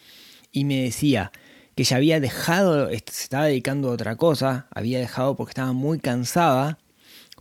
y 0.52 0.64
me 0.64 0.82
decía 0.82 1.32
que 1.74 1.84
ya 1.84 1.96
había 1.96 2.18
dejado, 2.18 2.88
se 2.88 2.96
estaba 2.96 3.44
dedicando 3.44 3.90
a 3.90 3.92
otra 3.92 4.16
cosa, 4.16 4.66
había 4.70 4.98
dejado 4.98 5.36
porque 5.36 5.52
estaba 5.52 5.72
muy 5.72 6.00
cansada 6.00 6.78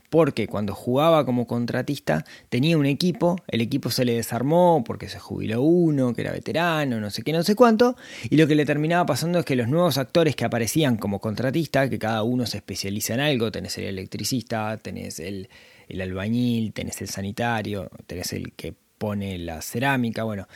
porque 0.10 0.48
cuando 0.48 0.74
jugaba 0.74 1.26
como 1.26 1.48
contratista 1.48 2.26
tenía 2.50 2.78
un 2.78 2.86
equipo, 2.86 3.38
el 3.48 3.62
equipo 3.62 3.92
se 3.92 4.06
le 4.06 4.14
desarmó 4.14 4.84
porque 4.86 5.10
se 5.10 5.20
jubiló 5.20 5.62
uno, 5.62 6.14
que 6.14 6.22
era 6.22 6.32
veterano, 6.32 7.00
no 7.00 7.10
sé 7.10 7.24
qué, 7.24 7.34
no 7.34 7.44
sé 7.44 7.56
cuánto, 7.56 7.98
y 8.30 8.38
lo 8.38 8.48
que 8.48 8.56
le 8.56 8.66
terminaba 8.66 9.06
pasando 9.06 9.40
es 9.40 9.46
que 9.46 9.56
los 9.56 9.68
nuevos 9.68 9.98
actores 9.98 10.36
que 10.36 10.46
aparecían 10.46 10.98
como 10.98 11.20
contratista, 11.20 11.90
que 11.90 12.00
cada 12.00 12.24
uno 12.24 12.46
se 12.46 12.58
especializa 12.58 13.16
en 13.16 13.20
algo, 13.20 13.52
tenés 13.52 13.78
el 13.78 13.86
electricista, 13.86 14.78
tenés 14.78 15.20
el, 15.20 15.50
el 15.90 16.02
albañil, 16.02 16.72
tenés 16.74 17.02
el 17.02 17.10
sanitario, 17.10 17.90
tenés 18.08 18.32
el 18.34 18.54
que 18.54 18.74
pone 18.98 19.38
la 19.38 19.62
cerámica, 19.62 20.24
bueno, 20.24 20.48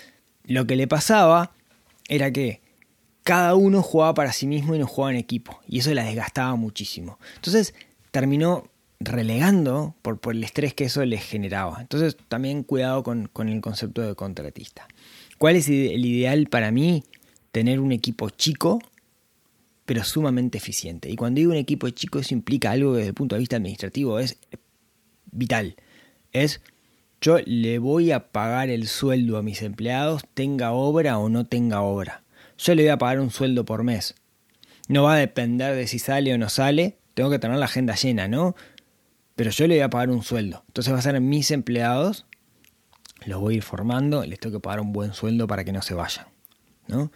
lo 0.46 0.66
que 0.66 0.76
le 0.76 0.88
pasaba 0.88 1.52
era 2.08 2.32
que 2.32 2.62
cada 3.24 3.54
uno 3.56 3.84
jugaba 3.84 4.14
para 4.14 4.32
sí 4.32 4.48
mismo 4.48 4.76
y 4.76 4.80
no 4.80 4.88
jugaba 4.88 5.12
en 5.12 5.18
equipo, 5.18 5.60
y 5.68 5.80
eso 5.80 5.94
la 5.94 6.06
desgastaba 6.06 6.56
muchísimo. 6.56 7.20
Entonces 7.36 7.76
terminó 8.12 8.71
relegando 9.04 9.96
por, 10.02 10.20
por, 10.20 10.36
el 10.36 10.44
estrés 10.44 10.74
que 10.74 10.86
eso 10.86 11.04
les 11.06 11.24
generaba. 11.24 11.78
Entonces 11.82 12.16
también 12.28 12.64
cuidado 12.64 13.04
con, 13.04 13.30
el 13.48 13.62
concepto 13.62 14.02
de 14.02 14.16
contratista. 14.16 14.88
¿Cuál 15.38 15.56
es 15.56 15.68
el 15.68 16.06
ideal 16.06 16.48
para 16.48 16.72
mí? 16.72 17.04
Tener 17.52 17.80
un 17.80 17.92
equipo 17.92 18.30
chico, 18.30 18.80
pero 19.86 20.04
sumamente 20.04 20.58
eficiente. 20.58 21.10
Y 21.10 21.16
cuando 21.16 21.40
digo 21.40 21.52
un 21.52 21.58
equipo 21.58 21.90
chico, 21.90 22.20
eso 22.20 22.34
implica 22.34 22.72
algo 22.72 22.94
desde 22.94 23.10
el 23.10 23.14
punto 23.14 23.36
de 23.36 23.40
vista 23.40 23.56
administrativo 23.56 24.20
es 24.20 24.38
vital. 25.32 25.76
Es 26.32 26.62
yo 27.20 27.38
le 27.46 27.80
voy 27.80 28.12
a 28.12 28.32
pagar 28.32 28.70
el 28.70 28.88
sueldo 28.88 29.38
a 29.38 29.44
mis 29.44 29.62
empleados, 29.62 30.24
tenga 30.34 30.72
obra 30.72 31.18
o 31.18 31.30
no 31.30 31.46
tenga 31.46 31.82
obra. 31.82 32.24
Yo 32.58 32.76
le 32.76 32.84
voy 32.84 32.90
a 32.90 32.98
pagar 32.98 33.20
un 33.20 33.32
sueldo 33.32 33.66
por 33.66 33.84
mes. 33.84 34.16
No 34.88 35.04
va 35.04 35.14
a 35.14 35.18
depender 35.18 35.76
de 35.76 35.88
si 35.88 36.00
sale 36.00 36.34
o 36.34 36.38
no 36.38 36.50
sale, 36.50 36.98
tengo 37.14 37.30
que 37.30 37.40
tener 37.40 37.58
la 37.58 37.66
agenda 37.66 37.96
llena, 37.96 38.28
¿no? 38.28 38.56
Pero 39.42 39.50
yo 39.50 39.66
le 39.66 39.74
voy 39.74 39.82
a 39.82 39.90
pagar 39.90 40.12
un 40.12 40.22
sueldo. 40.22 40.64
Entonces 40.68 40.94
va 40.94 41.00
a 41.00 41.02
ser 41.02 41.20
mis 41.20 41.50
empleados, 41.50 42.28
los 43.26 43.42
voy 43.42 43.56
a 43.56 43.58
ir 43.58 43.64
formando, 43.64 44.24
les 44.24 44.40
tengo 44.40 44.58
que 44.58 44.62
pagar 44.62 44.82
un 44.82 44.94
buen 44.94 45.16
sueldo 45.16 45.48
para 45.48 45.64
que 45.64 45.72
no 45.72 45.82
se 45.82 45.96
vayan. 45.96 46.28
¿no? 46.88 47.12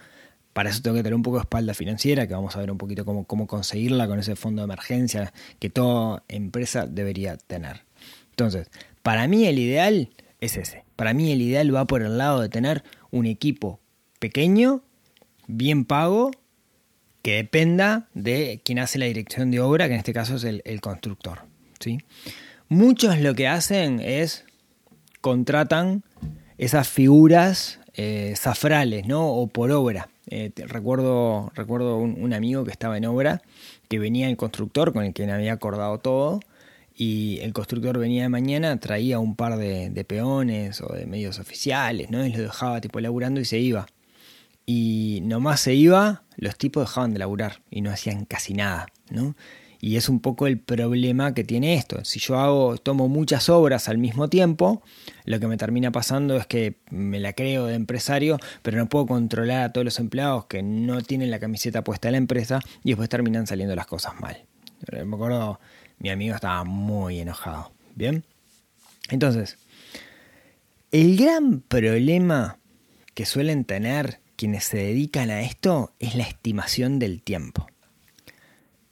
Para 0.52 0.70
eso 0.70 0.82
tengo 0.82 0.96
que 0.96 1.04
tener 1.04 1.14
un 1.14 1.22
poco 1.22 1.36
de 1.36 1.42
espalda 1.42 1.72
financiera, 1.72 2.26
que 2.26 2.34
vamos 2.34 2.56
a 2.56 2.58
ver 2.58 2.72
un 2.72 2.78
poquito 2.78 3.04
cómo, 3.04 3.28
cómo 3.28 3.46
conseguirla 3.46 4.08
con 4.08 4.18
ese 4.18 4.34
fondo 4.34 4.62
de 4.62 4.64
emergencia 4.64 5.32
que 5.60 5.70
toda 5.70 6.24
empresa 6.26 6.88
debería 6.88 7.36
tener. 7.36 7.84
Entonces, 8.30 8.72
para 9.04 9.28
mí 9.28 9.46
el 9.46 9.60
ideal 9.60 10.10
es 10.40 10.56
ese. 10.56 10.82
Para 10.96 11.14
mí 11.14 11.30
el 11.30 11.40
ideal 11.40 11.72
va 11.72 11.84
por 11.84 12.02
el 12.02 12.18
lado 12.18 12.40
de 12.40 12.48
tener 12.48 12.82
un 13.12 13.26
equipo 13.26 13.78
pequeño, 14.18 14.82
bien 15.46 15.84
pago, 15.84 16.32
que 17.22 17.36
dependa 17.36 18.08
de 18.14 18.62
quien 18.64 18.80
hace 18.80 18.98
la 18.98 19.06
dirección 19.06 19.52
de 19.52 19.60
obra, 19.60 19.86
que 19.86 19.94
en 19.94 20.00
este 20.00 20.12
caso 20.12 20.34
es 20.34 20.42
el 20.42 20.80
constructor. 20.80 21.42
¿Sí? 21.80 21.98
Muchos 22.68 23.18
lo 23.20 23.34
que 23.34 23.48
hacen 23.48 24.00
es 24.00 24.44
contratan 25.20 26.02
esas 26.58 26.88
figuras 26.88 27.80
eh, 27.94 28.34
zafrales, 28.36 29.06
¿no? 29.06 29.28
O 29.28 29.46
por 29.46 29.70
obra. 29.72 30.08
Eh, 30.28 30.50
recuerdo 30.56 31.52
recuerdo 31.54 31.98
un, 31.98 32.32
amigo 32.32 32.64
que 32.64 32.72
estaba 32.72 32.96
en 32.96 33.06
obra, 33.06 33.42
que 33.88 33.98
venía 33.98 34.28
el 34.28 34.36
constructor 34.36 34.92
con 34.92 35.04
el 35.04 35.14
que 35.14 35.30
había 35.30 35.52
acordado 35.52 35.98
todo, 35.98 36.40
y 36.94 37.38
el 37.42 37.52
constructor 37.52 37.98
venía 37.98 38.22
de 38.22 38.28
mañana, 38.28 38.78
traía 38.78 39.18
un 39.18 39.36
par 39.36 39.56
de, 39.56 40.04
peones 40.06 40.80
o 40.80 40.92
de 40.92 41.06
medios 41.06 41.38
oficiales, 41.38 42.10
¿no? 42.10 42.24
Y 42.24 42.30
los 42.30 42.40
dejaba 42.40 42.80
tipo 42.80 43.00
laburando 43.00 43.40
y 43.40 43.44
se 43.44 43.58
iba. 43.58 43.86
Y 44.64 45.20
nomás 45.22 45.60
se 45.60 45.74
iba, 45.74 46.22
los 46.36 46.56
tipos 46.56 46.88
dejaban 46.88 47.12
de 47.12 47.20
laburar 47.20 47.62
y 47.70 47.82
no 47.82 47.90
hacían 47.90 48.24
casi 48.24 48.54
nada, 48.54 48.86
¿no? 49.10 49.36
Y 49.80 49.96
es 49.96 50.08
un 50.08 50.20
poco 50.20 50.46
el 50.46 50.58
problema 50.58 51.34
que 51.34 51.44
tiene 51.44 51.74
esto. 51.74 52.04
Si 52.04 52.18
yo 52.18 52.38
hago, 52.38 52.76
tomo 52.78 53.08
muchas 53.08 53.48
obras 53.48 53.88
al 53.88 53.98
mismo 53.98 54.28
tiempo, 54.28 54.82
lo 55.24 55.38
que 55.38 55.46
me 55.46 55.56
termina 55.56 55.92
pasando 55.92 56.36
es 56.36 56.46
que 56.46 56.76
me 56.90 57.20
la 57.20 57.32
creo 57.32 57.66
de 57.66 57.74
empresario, 57.74 58.38
pero 58.62 58.78
no 58.78 58.88
puedo 58.88 59.06
controlar 59.06 59.62
a 59.62 59.72
todos 59.72 59.84
los 59.84 59.98
empleados 59.98 60.46
que 60.46 60.62
no 60.62 61.00
tienen 61.02 61.30
la 61.30 61.38
camiseta 61.38 61.84
puesta 61.84 62.08
de 62.08 62.12
la 62.12 62.18
empresa 62.18 62.60
y 62.82 62.90
después 62.90 63.08
terminan 63.08 63.46
saliendo 63.46 63.74
las 63.76 63.86
cosas 63.86 64.20
mal. 64.20 64.44
Me 64.92 65.14
acuerdo, 65.14 65.60
mi 65.98 66.10
amigo 66.10 66.34
estaba 66.34 66.64
muy 66.64 67.20
enojado. 67.20 67.72
Bien. 67.94 68.24
Entonces, 69.10 69.58
el 70.90 71.16
gran 71.16 71.60
problema 71.60 72.58
que 73.14 73.26
suelen 73.26 73.64
tener 73.64 74.20
quienes 74.36 74.64
se 74.64 74.78
dedican 74.78 75.30
a 75.30 75.40
esto 75.40 75.94
es 75.98 76.14
la 76.14 76.24
estimación 76.24 76.98
del 76.98 77.22
tiempo. 77.22 77.66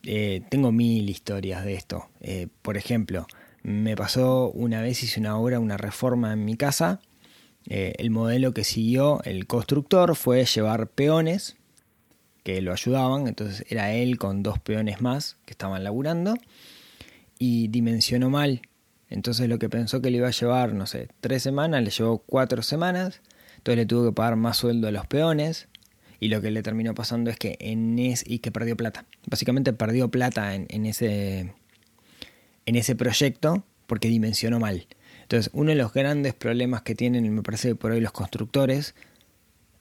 Eh, 0.07 0.43
tengo 0.51 0.73
mil 0.73 1.09
historias 1.09 1.65
de 1.65 1.75
esto. 1.75 2.09
Eh, 2.21 2.49
por 2.63 2.77
ejemplo, 2.77 3.27
me 3.63 3.97
pasó 3.97 4.51
una 4.51 4.83
vez, 4.83 5.03
hice 5.03 5.21
una 5.21 5.39
obra, 5.39 5.59
una 5.59 5.77
reforma 5.77 6.33
en 6.33 6.45
mi 6.45 6.57
casa. 6.57 7.01
Eh, 7.67 7.95
el 7.99 8.11
modelo 8.11 8.53
que 8.53 8.65
siguió 8.65 9.23
el 9.25 9.47
constructor 9.47 10.15
fue 10.17 10.45
llevar 10.45 10.89
peones 10.89 11.57
que 12.43 12.61
lo 12.61 12.73
ayudaban, 12.73 13.27
entonces 13.27 13.65
era 13.71 13.95
él 13.95 14.19
con 14.19 14.43
dos 14.43 14.59
peones 14.59 15.01
más 15.01 15.39
que 15.47 15.53
estaban 15.53 15.83
laburando 15.83 16.35
y 17.39 17.69
dimensionó 17.69 18.29
mal. 18.29 18.61
Entonces 19.09 19.49
lo 19.49 19.59
que 19.59 19.71
pensó 19.71 20.03
que 20.03 20.11
le 20.11 20.19
iba 20.19 20.29
a 20.29 20.33
llevar, 20.33 20.75
no 20.75 20.87
sé, 20.87 21.09
tres 21.21 21.43
semanas, 21.43 21.83
le 21.83 21.91
llevó 21.91 22.19
cuatro 22.19 22.63
semanas, 22.63 23.23
entonces 23.57 23.79
le 23.79 23.87
tuvo 23.87 24.11
que 24.11 24.13
pagar 24.13 24.37
más 24.37 24.59
sueldo 24.59 24.89
a 24.89 24.91
los 24.91 25.07
peones, 25.07 25.69
y 26.25 26.28
lo 26.28 26.40
que 26.40 26.50
le 26.50 26.62
terminó 26.62 26.95
pasando 26.95 27.28
es 27.28 27.37
que 27.37 27.59
en 27.61 27.99
es, 27.99 28.25
y 28.26 28.38
que 28.38 28.50
perdió 28.50 28.78
plata. 28.78 29.04
Básicamente 29.26 29.75
perdió 29.75 30.09
plata 30.09 30.54
en, 30.54 30.87
ese, 30.87 31.52
en 32.64 32.76
ese 32.76 32.97
proyecto 32.97 33.62
porque 33.87 34.09
dimensionó 34.09 34.59
mal. 34.59 34.87
Entonces, 35.21 35.50
uno 35.52 35.69
de 35.69 35.76
los 35.76 35.93
grandes 35.93 36.33
problemas 36.33 36.81
que 36.81 36.95
tienen, 36.95 37.31
me 37.35 37.43
parece 37.43 37.75
por 37.75 37.90
hoy 37.90 38.00
los 38.00 38.12
constructores 38.12 38.95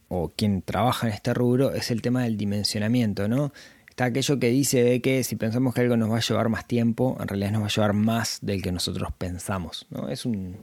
o 0.09 0.33
quien 0.35 0.62
trabaja 0.62 1.07
en 1.07 1.13
este 1.13 1.33
rubro 1.33 1.73
es 1.73 1.91
el 1.91 2.01
tema 2.01 2.23
del 2.23 2.35
dimensionamiento, 2.35 3.29
¿no? 3.29 3.53
está 3.89 4.03
aquello 4.05 4.38
que 4.38 4.50
dice 4.50 4.83
de 4.83 5.01
que 5.01 5.23
si 5.23 5.38
pensamos 5.38 5.73
que 5.73 5.79
algo 5.79 5.95
nos 5.95 6.12
va 6.12 6.17
a 6.17 6.19
llevar 6.19 6.50
más 6.50 6.67
tiempo, 6.67 7.15
en 7.21 7.27
realidad 7.29 7.51
nos 7.51 7.62
va 7.62 7.67
a 7.67 7.69
llevar 7.69 7.93
más 7.93 8.39
del 8.41 8.62
que 8.62 8.73
nosotros 8.73 9.13
pensamos. 9.17 9.88
¿no? 9.91 10.09
Es 10.09 10.25
un 10.25 10.57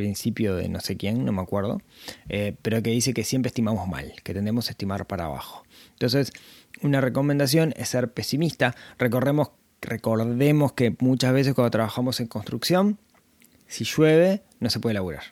principio 0.00 0.56
de 0.56 0.68
no 0.68 0.80
sé 0.80 0.96
quién, 0.96 1.24
no 1.24 1.32
me 1.32 1.42
acuerdo, 1.42 1.82
eh, 2.28 2.54
pero 2.62 2.82
que 2.82 2.90
dice 2.90 3.12
que 3.14 3.24
siempre 3.24 3.48
estimamos 3.48 3.88
mal, 3.88 4.12
que 4.24 4.34
tendemos 4.34 4.68
a 4.68 4.70
estimar 4.70 5.06
para 5.06 5.26
abajo. 5.26 5.64
Entonces, 5.92 6.32
una 6.82 7.00
recomendación 7.00 7.74
es 7.76 7.88
ser 7.90 8.12
pesimista. 8.12 8.74
recordemos 8.98 9.50
que 10.74 10.96
muchas 10.98 11.32
veces 11.32 11.54
cuando 11.54 11.70
trabajamos 11.70 12.20
en 12.20 12.26
construcción, 12.26 12.98
si 13.66 13.84
llueve, 13.84 14.42
no 14.58 14.70
se 14.70 14.80
puede 14.80 14.94
laburar. 14.94 15.22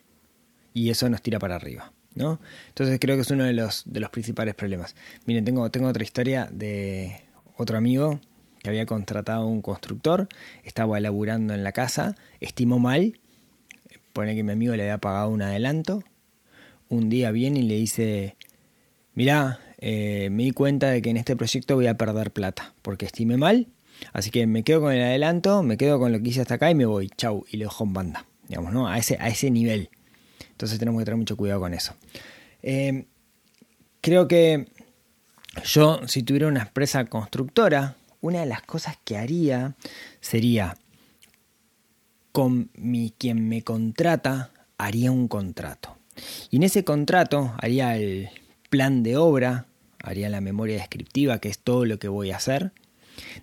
Y 0.75 0.91
eso 0.91 1.09
nos 1.09 1.23
tira 1.23 1.39
para 1.39 1.57
arriba. 1.57 1.93
¿no? 2.15 2.41
Entonces 2.69 2.99
creo 3.01 3.17
que 3.17 3.23
es 3.23 3.31
uno 3.31 3.45
de 3.45 3.53
los, 3.53 3.85
de 3.87 4.01
los 4.01 4.11
principales 4.11 4.55
problemas. 4.55 4.95
Miren, 5.25 5.45
tengo, 5.45 5.71
tengo 5.71 5.89
otra 5.89 6.03
historia 6.03 6.49
de 6.53 7.23
otro 7.57 7.79
amigo 7.79 8.21
que 8.63 8.69
había 8.69 8.87
contratado 8.87 9.43
a 9.43 9.47
un 9.47 9.63
constructor, 9.63 10.29
estaba 10.65 10.99
laburando 11.01 11.55
en 11.55 11.65
la 11.65 11.73
casa, 11.73 12.17
estimó 12.41 12.79
mal, 12.79 13.19
pone 14.19 14.35
que 14.35 14.43
mi 14.43 14.51
amigo 14.51 14.75
le 14.75 14.83
había 14.83 14.99
pagado 14.99 15.29
un 15.29 15.43
adelanto, 15.43 16.03
un 16.89 17.09
día 17.09 17.31
viene 17.31 17.61
y 17.61 17.63
le 17.63 17.77
dice, 17.77 18.35
mirá, 19.15 19.61
eh, 19.79 20.29
me 20.33 20.43
di 20.43 20.51
cuenta 20.51 20.91
de 20.91 21.01
que 21.01 21.11
en 21.11 21.19
este 21.19 21.37
proyecto 21.37 21.77
voy 21.77 21.87
a 21.87 21.97
perder 21.97 22.33
plata, 22.33 22.75
porque 22.83 23.07
estimé 23.07 23.37
mal, 23.37 23.69
así 24.13 24.33
que 24.33 24.49
me 24.49 24.65
quedo 24.65 24.81
con 24.81 24.93
el 24.93 25.05
adelanto, 25.05 25.63
me 25.63 25.77
quedo 25.77 26.01
con 26.01 26.11
lo 26.11 26.21
que 26.21 26.31
hice 26.31 26.41
hasta 26.41 26.55
acá 26.55 26.69
y 26.69 26.75
me 26.75 26.85
voy, 26.85 27.11
chau, 27.17 27.45
y 27.49 27.59
le 27.59 27.67
dejo 27.67 27.85
en 27.85 27.93
banda, 27.93 28.27
digamos, 28.49 28.73
¿no? 28.73 28.89
A 28.89 28.99
ese, 28.99 29.19
a 29.21 29.29
ese 29.29 29.53
nivel. 29.53 29.89
Entonces 30.51 30.81
tenemos 30.81 31.01
que 31.01 31.05
tener 31.05 31.19
mucho 31.19 31.37
cuidado 31.37 31.61
con 31.61 31.73
eso. 31.73 31.95
Eh, 32.65 33.05
creo 34.01 34.27
que 34.27 34.67
yo, 35.65 36.01
si 36.09 36.25
tuviera 36.25 36.49
una 36.49 36.63
empresa 36.63 37.05
constructora, 37.05 37.95
una 38.21 38.41
de 38.41 38.47
las 38.47 38.63
cosas 38.63 38.99
que 39.05 39.17
haría 39.17 39.77
sería 40.21 40.77
con 42.39 42.71
mi, 42.75 43.13
quien 43.19 43.49
me 43.49 43.63
contrata, 43.63 44.53
haría 44.77 45.11
un 45.11 45.27
contrato. 45.27 45.99
Y 46.53 46.59
en 46.59 46.63
ese 46.63 46.85
contrato 46.85 47.53
haría 47.61 47.97
el 47.97 48.29
plan 48.71 49.03
de 49.03 49.17
obra, 49.17 49.67
haría 50.01 50.29
la 50.29 50.41
memoria 50.41 50.77
descriptiva, 50.77 51.41
que 51.41 51.49
es 51.49 51.59
todo 51.59 51.85
lo 51.85 51.99
que 51.99 52.07
voy 52.07 52.31
a 52.31 52.37
hacer, 52.37 52.71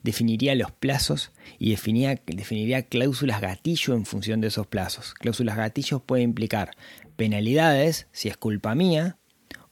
definiría 0.03 0.55
los 0.55 0.71
plazos 0.71 1.33
y 1.59 1.71
definiría, 1.71 2.21
definiría 2.25 2.83
cláusulas 2.83 3.41
gatillo 3.41 3.95
en 3.95 4.05
función 4.05 4.39
de 4.39 4.47
esos 4.47 4.65
plazos. 4.65 5.13
Cláusulas 5.13 5.57
gatillos 5.57 6.01
puede 6.01 6.23
implicar 6.23 6.71
penalidades 7.17 8.07
si 8.13 8.29
es 8.29 8.37
culpa 8.37 8.75
mía, 8.75 9.17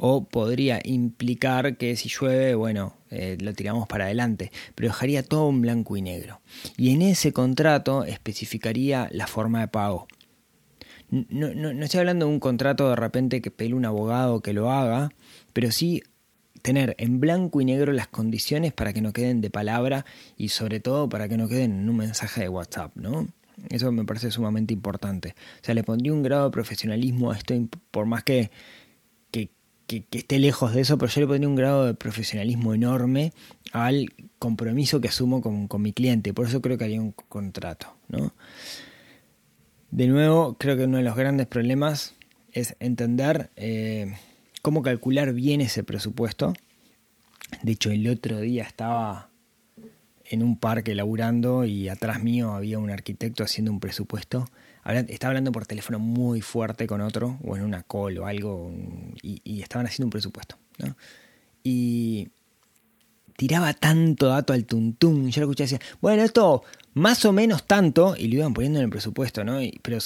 o 0.06 0.26
podría 0.26 0.82
implicar 0.84 1.78
que 1.78 1.96
si 1.96 2.10
llueve, 2.10 2.56
bueno, 2.56 2.98
eh, 3.10 3.38
lo 3.40 3.54
tiramos 3.54 3.88
para 3.88 4.04
adelante, 4.04 4.52
pero 4.76 4.90
dejaría 4.90 5.24
todo 5.24 5.50
en 5.50 5.62
blanco 5.62 5.96
y 5.96 6.02
negro. 6.02 6.42
Y 6.76 6.92
en 6.92 7.02
ese 7.02 7.32
contrato 7.32 8.04
especificaría 8.04 9.08
la 9.14 9.28
forma 9.28 9.62
de 9.62 9.70
pago. 9.70 10.08
No, 11.10 11.54
no, 11.56 11.74
no 11.74 11.86
estoy 11.86 12.02
hablando 12.02 12.26
de 12.26 12.34
un 12.34 12.42
contrato 12.42 12.90
de 12.90 12.98
repente 12.98 13.42
que 13.42 13.50
pele 13.50 13.76
un 13.76 13.86
abogado 13.86 14.42
que 14.42 14.52
lo 14.52 14.70
haga, 14.74 15.14
pero 15.54 15.72
sí 15.72 16.04
tener 16.62 16.96
en 16.98 17.22
blanco 17.22 17.62
y 17.62 17.66
negro 17.66 17.94
las 17.94 18.08
condiciones 18.10 18.74
para 18.74 18.92
que 18.92 19.02
no 19.02 19.14
queden 19.14 19.40
de 19.40 19.52
palabra 19.52 20.06
y 20.36 20.50
sobre 20.50 20.82
todo 20.82 21.08
para 21.08 21.30
que 21.30 21.38
no 21.38 21.48
queden 21.48 21.80
en 21.80 21.90
un 21.90 21.96
mensaje 21.96 22.42
de 22.42 22.50
WhatsApp, 22.50 22.92
¿no? 22.96 23.30
Eso 23.70 23.90
me 23.94 24.04
parece 24.04 24.32
sumamente 24.32 24.74
importante. 24.74 25.36
O 25.62 25.66
sea, 25.66 25.76
le 25.76 25.84
pondría 25.84 26.12
un 26.12 26.24
grado 26.24 26.46
de 26.46 26.52
profesionalismo 26.52 27.32
a 27.32 27.38
esto, 27.38 27.56
por 27.92 28.06
más 28.06 28.24
que, 28.26 28.52
que, 29.88 30.06
esté 30.12 30.40
lejos 30.40 30.74
de 30.74 30.82
eso, 30.82 30.98
pero 30.98 31.12
yo 31.12 31.22
le 31.22 31.28
pondría 31.28 31.48
un 31.48 31.56
grado 31.56 31.86
de 31.86 31.94
profesionalismo 31.94 32.74
enorme 32.74 33.34
al 33.72 34.14
compromiso 34.40 35.02
que 35.02 35.08
asumo 35.08 35.42
con, 35.42 35.82
mi 35.82 35.94
cliente. 35.94 36.34
Por 36.34 36.48
eso 36.48 36.62
creo 36.62 36.78
que 36.78 36.86
haría 36.86 37.02
un 37.02 37.12
contrato. 37.12 37.96
¿no? 38.10 38.34
De 39.92 40.08
nuevo, 40.08 40.56
creo 40.58 40.78
que 40.78 40.86
uno 40.86 40.98
de 40.98 41.04
los 41.04 41.16
grandes 41.16 41.48
problemas 41.48 42.16
es 42.52 42.76
entender 42.80 43.50
eh, 43.56 44.16
cómo 44.62 44.82
calcular 44.82 45.34
bien 45.34 45.62
ese 45.62 45.84
presupuesto. 45.84 46.54
De 47.62 47.74
hecho, 47.74 47.92
el 47.92 48.08
otro 48.08 48.40
día 48.40 48.64
estaba 48.64 49.30
en 50.26 50.42
un 50.42 50.58
parque 50.58 50.96
laburando 50.96 51.66
y 51.66 51.90
atrás 51.90 52.24
mío 52.24 52.54
había 52.54 52.80
un 52.80 52.90
arquitecto 52.90 53.44
haciendo 53.44 53.72
un 53.72 53.80
presupuesto. 53.80 54.48
Estaba 54.86 55.30
hablando 55.30 55.52
por 55.52 55.66
teléfono 55.66 55.98
muy 55.98 56.42
fuerte 56.42 56.88
con 56.88 57.02
otro, 57.02 57.40
o 57.44 57.56
en 57.56 57.64
una 57.64 57.84
call 57.84 58.18
o 58.18 58.26
algo, 58.26 58.72
y, 59.22 59.62
estaban 59.62 59.88
haciendo 59.88 60.08
un 60.08 60.12
presupuesto. 60.12 60.58
Y 61.64 62.30
tiraba 63.38 63.74
tanto 63.74 64.28
dato 64.28 64.54
al 64.54 64.66
tuntún. 64.66 65.32
Yo 65.32 65.42
lo 65.42 65.48
escuché 65.48 65.64
y 65.64 65.68
decía, 65.68 65.80
bueno, 66.02 66.24
esto 66.24 66.64
más 66.94 67.24
o 67.26 67.32
menos 67.32 67.66
tanto, 67.66 68.16
y 68.18 68.28
lo 68.28 68.36
iban 68.36 68.54
poniendo 68.54 68.80
en 68.80 68.86
el 68.86 68.92
presupuesto, 68.92 69.44
¿no? 69.44 69.60
pero 69.82 69.98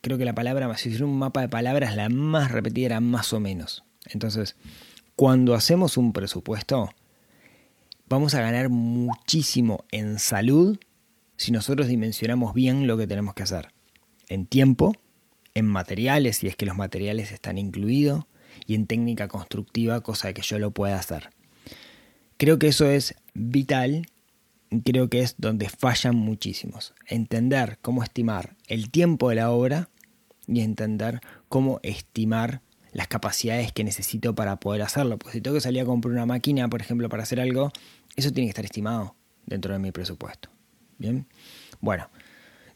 creo 0.00 0.18
que 0.18 0.24
la 0.24 0.34
palabra, 0.34 0.76
si 0.76 0.88
hiciera 0.88 1.06
un 1.06 1.18
mapa 1.18 1.40
de 1.40 1.48
palabras, 1.48 1.96
la 1.96 2.08
más 2.08 2.50
repetida 2.50 2.86
era 2.86 3.00
más 3.00 3.32
o 3.32 3.40
menos. 3.40 3.84
Entonces, 4.06 4.56
cuando 5.16 5.54
hacemos 5.54 5.96
un 5.96 6.12
presupuesto, 6.12 6.90
vamos 8.08 8.34
a 8.34 8.40
ganar 8.40 8.68
muchísimo 8.68 9.84
en 9.90 10.18
salud 10.18 10.78
si 11.36 11.50
nosotros 11.50 11.88
dimensionamos 11.88 12.52
bien 12.52 12.86
lo 12.86 12.98
que 12.98 13.06
tenemos 13.06 13.34
que 13.34 13.44
hacer. 13.44 13.68
En 14.28 14.46
tiempo, 14.46 14.94
en 15.54 15.66
materiales, 15.66 16.38
si 16.38 16.48
es 16.48 16.56
que 16.56 16.66
los 16.66 16.76
materiales 16.76 17.32
están 17.32 17.58
incluidos, 17.58 18.24
y 18.66 18.74
en 18.74 18.86
técnica 18.86 19.28
constructiva, 19.28 20.02
cosa 20.02 20.28
de 20.28 20.34
que 20.34 20.42
yo 20.42 20.58
lo 20.58 20.70
pueda 20.70 20.98
hacer. 20.98 21.30
Creo 22.36 22.58
que 22.58 22.68
eso 22.68 22.86
es 22.86 23.14
vital 23.34 24.06
creo 24.80 25.08
que 25.08 25.20
es 25.20 25.34
donde 25.38 25.68
fallan 25.68 26.16
muchísimos. 26.16 26.94
Entender 27.06 27.78
cómo 27.82 28.02
estimar 28.02 28.56
el 28.66 28.90
tiempo 28.90 29.28
de 29.28 29.36
la 29.36 29.50
obra 29.50 29.90
y 30.46 30.60
entender 30.60 31.20
cómo 31.48 31.80
estimar 31.82 32.62
las 32.92 33.08
capacidades 33.08 33.72
que 33.72 33.84
necesito 33.84 34.34
para 34.34 34.56
poder 34.56 34.82
hacerlo. 34.82 35.18
Pues 35.18 35.34
si 35.34 35.40
tengo 35.40 35.54
que 35.54 35.60
salir 35.60 35.82
a 35.82 35.84
comprar 35.84 36.12
una 36.12 36.26
máquina, 36.26 36.68
por 36.68 36.80
ejemplo, 36.80 37.08
para 37.08 37.22
hacer 37.22 37.40
algo, 37.40 37.72
eso 38.16 38.32
tiene 38.32 38.46
que 38.46 38.50
estar 38.50 38.64
estimado 38.64 39.14
dentro 39.46 39.72
de 39.72 39.78
mi 39.78 39.92
presupuesto. 39.92 40.48
Bien. 40.98 41.26
Bueno, 41.80 42.08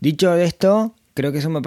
dicho 0.01 0.35
esto, 0.35 0.95
creo 1.16 1.33
que 1.33 1.38
eso 1.38 1.48
me, 1.48 1.62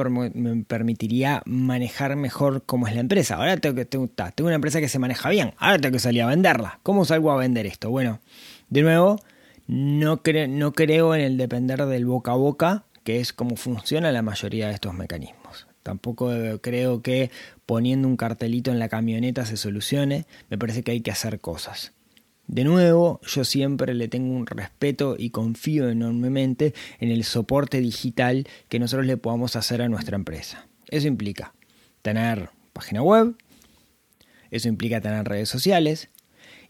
permitiría 0.63 1.41
manejar 1.45 2.15
mejor 2.15 2.63
cómo 2.67 2.87
es 2.87 2.93
la 2.93 3.01
empresa. 3.01 3.35
Ahora 3.35 3.57
tengo 3.57 3.75
que 3.75 3.83
tengo, 3.83 4.07
tengo 4.07 4.47
una 4.47 4.55
empresa 4.55 4.79
que 4.79 4.87
se 4.87 4.99
maneja 4.99 5.27
bien. 5.29 5.55
Ahora 5.57 5.79
tengo 5.79 5.93
que 5.93 5.99
salir 5.99 6.21
a 6.21 6.27
venderla. 6.27 6.79
¿Cómo 6.83 7.03
salgo 7.03 7.31
a 7.31 7.37
vender 7.37 7.65
esto? 7.65 7.89
Bueno, 7.89 8.19
de 8.69 8.83
nuevo, 8.83 9.19
no, 9.65 10.21
no 10.49 10.73
creo 10.73 11.15
en 11.15 11.21
el 11.21 11.37
depender 11.37 11.83
del 11.87 12.05
boca 12.05 12.33
a 12.33 12.35
boca, 12.35 12.83
que 13.03 13.19
es 13.19 13.33
como 13.33 13.55
funciona 13.55 14.11
la 14.11 14.21
mayoría 14.21 14.67
de 14.67 14.75
estos 14.75 14.93
mecanismos. 14.93 15.65
Tampoco 15.81 16.29
creo 16.61 17.01
que 17.01 17.31
poniendo 17.65 18.07
un 18.07 18.17
cartelito 18.17 18.69
en 18.69 18.77
la 18.77 18.87
camioneta 18.87 19.47
se 19.47 19.57
solucione. 19.57 20.27
Me 20.51 20.59
parece 20.59 20.83
que 20.83 20.91
hay 20.91 21.01
que 21.01 21.09
hacer 21.09 21.39
cosas. 21.39 21.93
De 22.49 22.63
nuevo, 22.63 23.21
yo 23.27 23.45
siempre 23.45 23.93
le 23.93 24.07
tengo 24.07 24.35
un 24.35 24.47
respeto 24.47 25.15
y 25.15 25.29
confío 25.29 25.87
enormemente 25.87 26.73
en 26.99 27.11
el 27.11 27.23
soporte 27.23 27.79
digital 27.79 28.47
que 28.69 28.79
nosotros 28.79 29.05
le 29.05 29.17
podamos 29.17 29.55
hacer 29.55 29.83
a 29.83 29.87
nuestra 29.87 30.15
empresa. 30.15 30.67
Eso 30.87 31.07
implica 31.07 31.53
tener 32.01 32.49
página 32.73 33.03
web, 33.03 33.35
eso 34.49 34.67
implica 34.67 34.99
tener 34.99 35.27
redes 35.27 35.47
sociales 35.47 36.09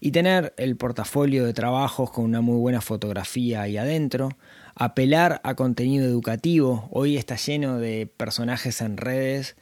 y 0.02 0.12
tener 0.12 0.54
el 0.58 0.76
portafolio 0.76 1.46
de 1.46 1.54
trabajos 1.54 2.12
con 2.12 2.26
una 2.26 2.42
muy 2.42 2.58
buena 2.58 2.82
fotografía 2.82 3.62
ahí 3.62 3.78
adentro, 3.78 4.32
apelar 4.76 5.40
a 5.46 5.56
contenido 5.56 6.06
educativo. 6.06 6.90
Hoy 6.92 7.16
está 7.16 7.38
lleno 7.38 7.80
de 7.80 8.06
personajes 8.06 8.82
en 8.82 8.98
redes 8.98 9.56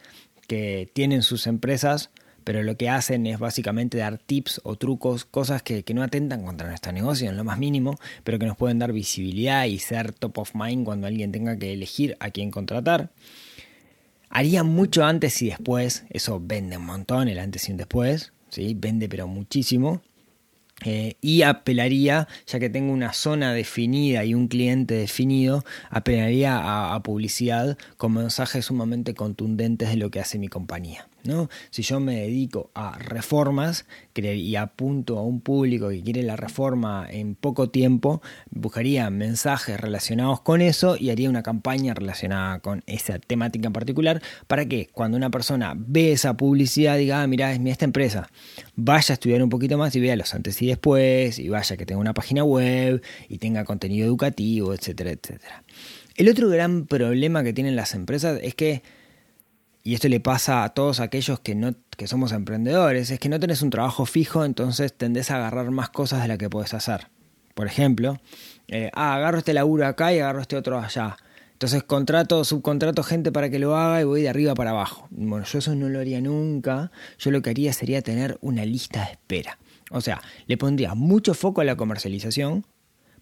que 0.48 0.90
tienen 0.94 1.22
sus 1.22 1.46
empresas 1.46 2.10
pero 2.48 2.62
lo 2.62 2.78
que 2.78 2.88
hacen 2.88 3.26
es 3.26 3.38
básicamente 3.38 3.98
dar 3.98 4.16
tips 4.16 4.62
o 4.64 4.76
trucos, 4.76 5.26
cosas 5.26 5.62
que, 5.62 5.84
no 5.92 6.02
atentan 6.02 6.46
contra 6.46 6.66
nuestro 6.66 6.92
negocio 6.92 7.28
en 7.28 7.36
lo 7.36 7.44
más 7.44 7.58
mínimo, 7.58 7.98
pero 8.24 8.38
que 8.38 8.46
nos 8.46 8.56
pueden 8.56 8.78
dar 8.78 8.94
visibilidad 8.94 9.66
y 9.66 9.78
ser 9.78 10.14
top 10.14 10.38
of 10.38 10.54
mind 10.54 10.86
cuando 10.86 11.06
alguien 11.06 11.30
tenga 11.30 11.58
que 11.58 11.74
elegir 11.74 12.16
a 12.20 12.30
quién 12.30 12.50
contratar. 12.50 13.10
Haría 14.30 14.62
mucho 14.62 15.04
antes 15.04 15.42
y 15.42 15.48
después, 15.48 16.04
eso 16.08 16.40
vende 16.42 16.78
un 16.78 16.86
montón, 16.86 17.28
el 17.28 17.38
antes 17.38 17.68
y 17.68 17.72
un 17.72 17.76
después, 17.76 18.32
¿sí? 18.48 18.74
vende 18.74 19.10
pero 19.10 19.28
muchísimo. 19.28 20.00
Eh, 20.86 21.16
y 21.20 21.42
apelaría, 21.42 22.28
ya 22.46 22.58
que 22.58 22.70
tengo 22.70 22.94
una 22.94 23.12
zona 23.12 23.52
definida 23.52 24.24
y 24.24 24.32
un 24.32 24.48
cliente 24.48 24.94
definido, 24.94 25.66
apelaría 25.90 26.94
a 26.94 27.02
publicidad 27.02 27.76
con 27.98 28.14
mensajes 28.14 28.64
sumamente 28.64 29.12
contundentes 29.12 29.90
de 29.90 29.96
lo 29.96 30.10
que 30.10 30.20
hace 30.20 30.38
mi 30.38 30.48
compañía. 30.48 31.08
Si 31.70 31.82
yo 31.82 32.00
me 32.00 32.20
dedico 32.20 32.70
a 32.74 32.98
reformas 32.98 33.86
y 34.14 34.56
apunto 34.56 35.18
a 35.18 35.22
un 35.22 35.40
público 35.40 35.90
que 35.90 36.02
quiere 36.02 36.22
la 36.22 36.36
reforma 36.36 37.06
en 37.08 37.34
poco 37.34 37.70
tiempo, 37.70 38.20
buscaría 38.50 39.08
mensajes 39.10 39.80
relacionados 39.80 40.40
con 40.40 40.60
eso 40.60 40.96
y 40.98 41.10
haría 41.10 41.30
una 41.30 41.42
campaña 41.42 41.94
relacionada 41.94 42.58
con 42.60 42.82
esa 42.86 43.18
temática 43.18 43.68
en 43.68 43.72
particular 43.72 44.22
para 44.46 44.66
que 44.66 44.88
cuando 44.92 45.16
una 45.16 45.30
persona 45.30 45.74
ve 45.76 46.12
esa 46.12 46.36
publicidad 46.36 46.98
diga, 46.98 47.22
ah, 47.22 47.26
mira, 47.26 47.52
es 47.52 47.60
mi 47.60 47.70
esta 47.70 47.84
empresa, 47.84 48.28
vaya 48.74 49.12
a 49.12 49.14
estudiar 49.14 49.42
un 49.42 49.50
poquito 49.50 49.78
más 49.78 49.94
y 49.94 50.00
vea 50.00 50.16
los 50.16 50.34
antes 50.34 50.60
y 50.62 50.66
después, 50.66 51.38
y 51.38 51.48
vaya 51.48 51.76
que 51.76 51.86
tenga 51.86 52.00
una 52.00 52.14
página 52.14 52.42
web 52.42 53.02
y 53.28 53.38
tenga 53.38 53.64
contenido 53.64 54.06
educativo, 54.06 54.74
etcétera, 54.74 55.10
etcétera. 55.10 55.62
El 56.16 56.28
otro 56.28 56.48
gran 56.48 56.86
problema 56.86 57.44
que 57.44 57.52
tienen 57.52 57.76
las 57.76 57.94
empresas 57.94 58.40
es 58.42 58.56
que 58.56 58.82
y 59.88 59.94
esto 59.94 60.06
le 60.10 60.20
pasa 60.20 60.64
a 60.64 60.68
todos 60.74 61.00
aquellos 61.00 61.40
que, 61.40 61.54
no, 61.54 61.72
que 61.96 62.06
somos 62.06 62.32
emprendedores, 62.32 63.10
es 63.10 63.18
que 63.18 63.30
no 63.30 63.40
tenés 63.40 63.62
un 63.62 63.70
trabajo 63.70 64.04
fijo, 64.04 64.44
entonces 64.44 64.92
tendés 64.92 65.30
a 65.30 65.36
agarrar 65.36 65.70
más 65.70 65.88
cosas 65.88 66.20
de 66.20 66.28
las 66.28 66.36
que 66.36 66.50
podés 66.50 66.74
hacer. 66.74 67.06
Por 67.54 67.66
ejemplo, 67.68 68.20
eh, 68.66 68.90
ah, 68.92 69.14
agarro 69.14 69.38
este 69.38 69.54
laburo 69.54 69.86
acá 69.86 70.12
y 70.12 70.18
agarro 70.18 70.42
este 70.42 70.56
otro 70.56 70.78
allá. 70.78 71.16
Entonces 71.54 71.84
contrato, 71.84 72.44
subcontrato 72.44 73.02
gente 73.02 73.32
para 73.32 73.48
que 73.48 73.58
lo 73.58 73.78
haga 73.78 74.02
y 74.02 74.04
voy 74.04 74.20
de 74.20 74.28
arriba 74.28 74.52
para 74.52 74.72
abajo. 74.72 75.08
Bueno, 75.08 75.46
yo 75.46 75.58
eso 75.58 75.74
no 75.74 75.88
lo 75.88 76.00
haría 76.00 76.20
nunca. 76.20 76.92
Yo 77.18 77.30
lo 77.30 77.40
que 77.40 77.48
haría 77.48 77.72
sería 77.72 78.02
tener 78.02 78.36
una 78.42 78.66
lista 78.66 79.06
de 79.06 79.12
espera. 79.12 79.58
O 79.90 80.02
sea, 80.02 80.20
le 80.46 80.58
pondría 80.58 80.94
mucho 80.96 81.32
foco 81.32 81.62
a 81.62 81.64
la 81.64 81.76
comercialización, 81.76 82.66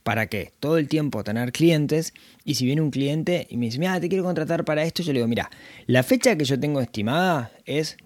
¿Para 0.07 0.29
qué? 0.29 0.53
Todo 0.61 0.79
el 0.79 0.87
tiempo 0.87 1.25
tener 1.25 1.51
clientes 1.51 2.15
y 2.45 2.55
si 2.55 2.65
viene 2.65 2.81
un 2.81 2.93
cliente 2.93 3.49
y 3.51 3.57
me 3.57 3.67
dice, 3.67 3.81
mira, 3.81 3.99
te 4.01 4.09
quiero 4.09 4.23
contratar 4.23 4.65
para 4.65 4.85
esto, 4.85 5.03
yo 5.03 5.13
le 5.13 5.19
digo, 5.19 5.27
mira, 5.27 5.51
la 5.87 6.05
fecha 6.05 6.37
que 6.37 6.45
yo 6.45 6.61
tengo 6.61 6.81
estimada 6.81 7.51
es, 7.65 7.97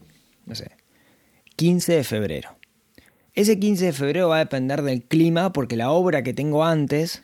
no 0.46 0.54
sé, 0.54 0.70
15 1.56 1.96
de 1.96 2.02
febrero. 2.02 2.56
Ese 3.34 3.58
15 3.58 3.84
de 3.84 3.92
febrero 3.92 4.30
va 4.30 4.36
a 4.36 4.38
depender 4.38 4.80
del 4.80 5.02
clima 5.02 5.52
porque 5.52 5.76
la 5.76 5.90
obra 5.90 6.22
que 6.22 6.32
tengo 6.32 6.64
antes 6.64 7.22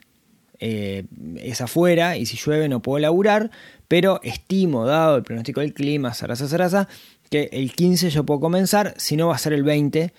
eh, 0.59 1.05
es 1.37 1.63
afuera 1.63 2.19
y 2.19 2.27
si 2.27 2.37
llueve 2.37 2.69
no 2.69 2.83
puedo 2.83 2.99
laburar, 2.99 3.51
pero 3.89 4.21
estimo, 4.25 4.85
dado 4.85 5.17
el 5.17 5.23
pronóstico 5.23 5.63
del 5.63 5.73
clima, 5.73 6.13
zaraza, 6.13 6.49
zaraza, 6.49 6.87
que 7.31 7.49
el 7.51 7.73
15 7.73 8.11
yo 8.11 8.27
puedo 8.27 8.41
comenzar, 8.41 8.93
si 8.99 9.17
no 9.17 9.29
va 9.29 9.37
a 9.37 9.39
ser 9.39 9.55
el 9.55 9.63
20 9.63 10.13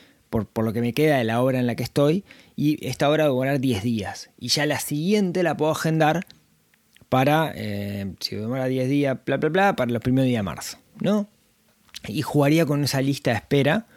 por, 0.46 0.66
lo 0.66 0.74
que 0.74 0.82
me 0.82 0.94
queda 0.94 1.18
de 1.18 1.24
la 1.24 1.42
obra 1.42 1.60
en 1.60 1.68
la 1.68 1.76
que 1.76 1.84
estoy, 1.84 2.24
y 2.56 2.86
esta 2.86 3.10
obra 3.10 3.26
va 3.26 3.30
a 3.30 3.34
durar 3.34 3.60
10 3.60 3.84
días. 3.84 4.30
Y 4.38 4.50
ya 4.50 4.66
la 4.66 4.80
siguiente 4.80 5.44
la 5.44 5.58
puedo 5.58 5.72
agendar 5.72 6.26
para, 7.10 7.52
eh, 7.56 8.14
si 8.20 8.36
demora 8.36 8.66
10 8.66 8.90
días, 8.90 9.18
bla, 9.26 9.38
bla, 9.38 9.50
bla, 9.50 9.76
para 9.76 9.92
los 9.92 10.02
primeros 10.02 10.28
días 10.28 10.40
de 10.40 10.44
marzo, 10.44 10.78
¿no? 11.00 11.28
Y 12.08 12.22
jugaría 12.22 12.66
con 12.66 12.84
esa 12.84 13.02
lista 13.02 13.32
de 13.32 13.38
espera 13.38 13.88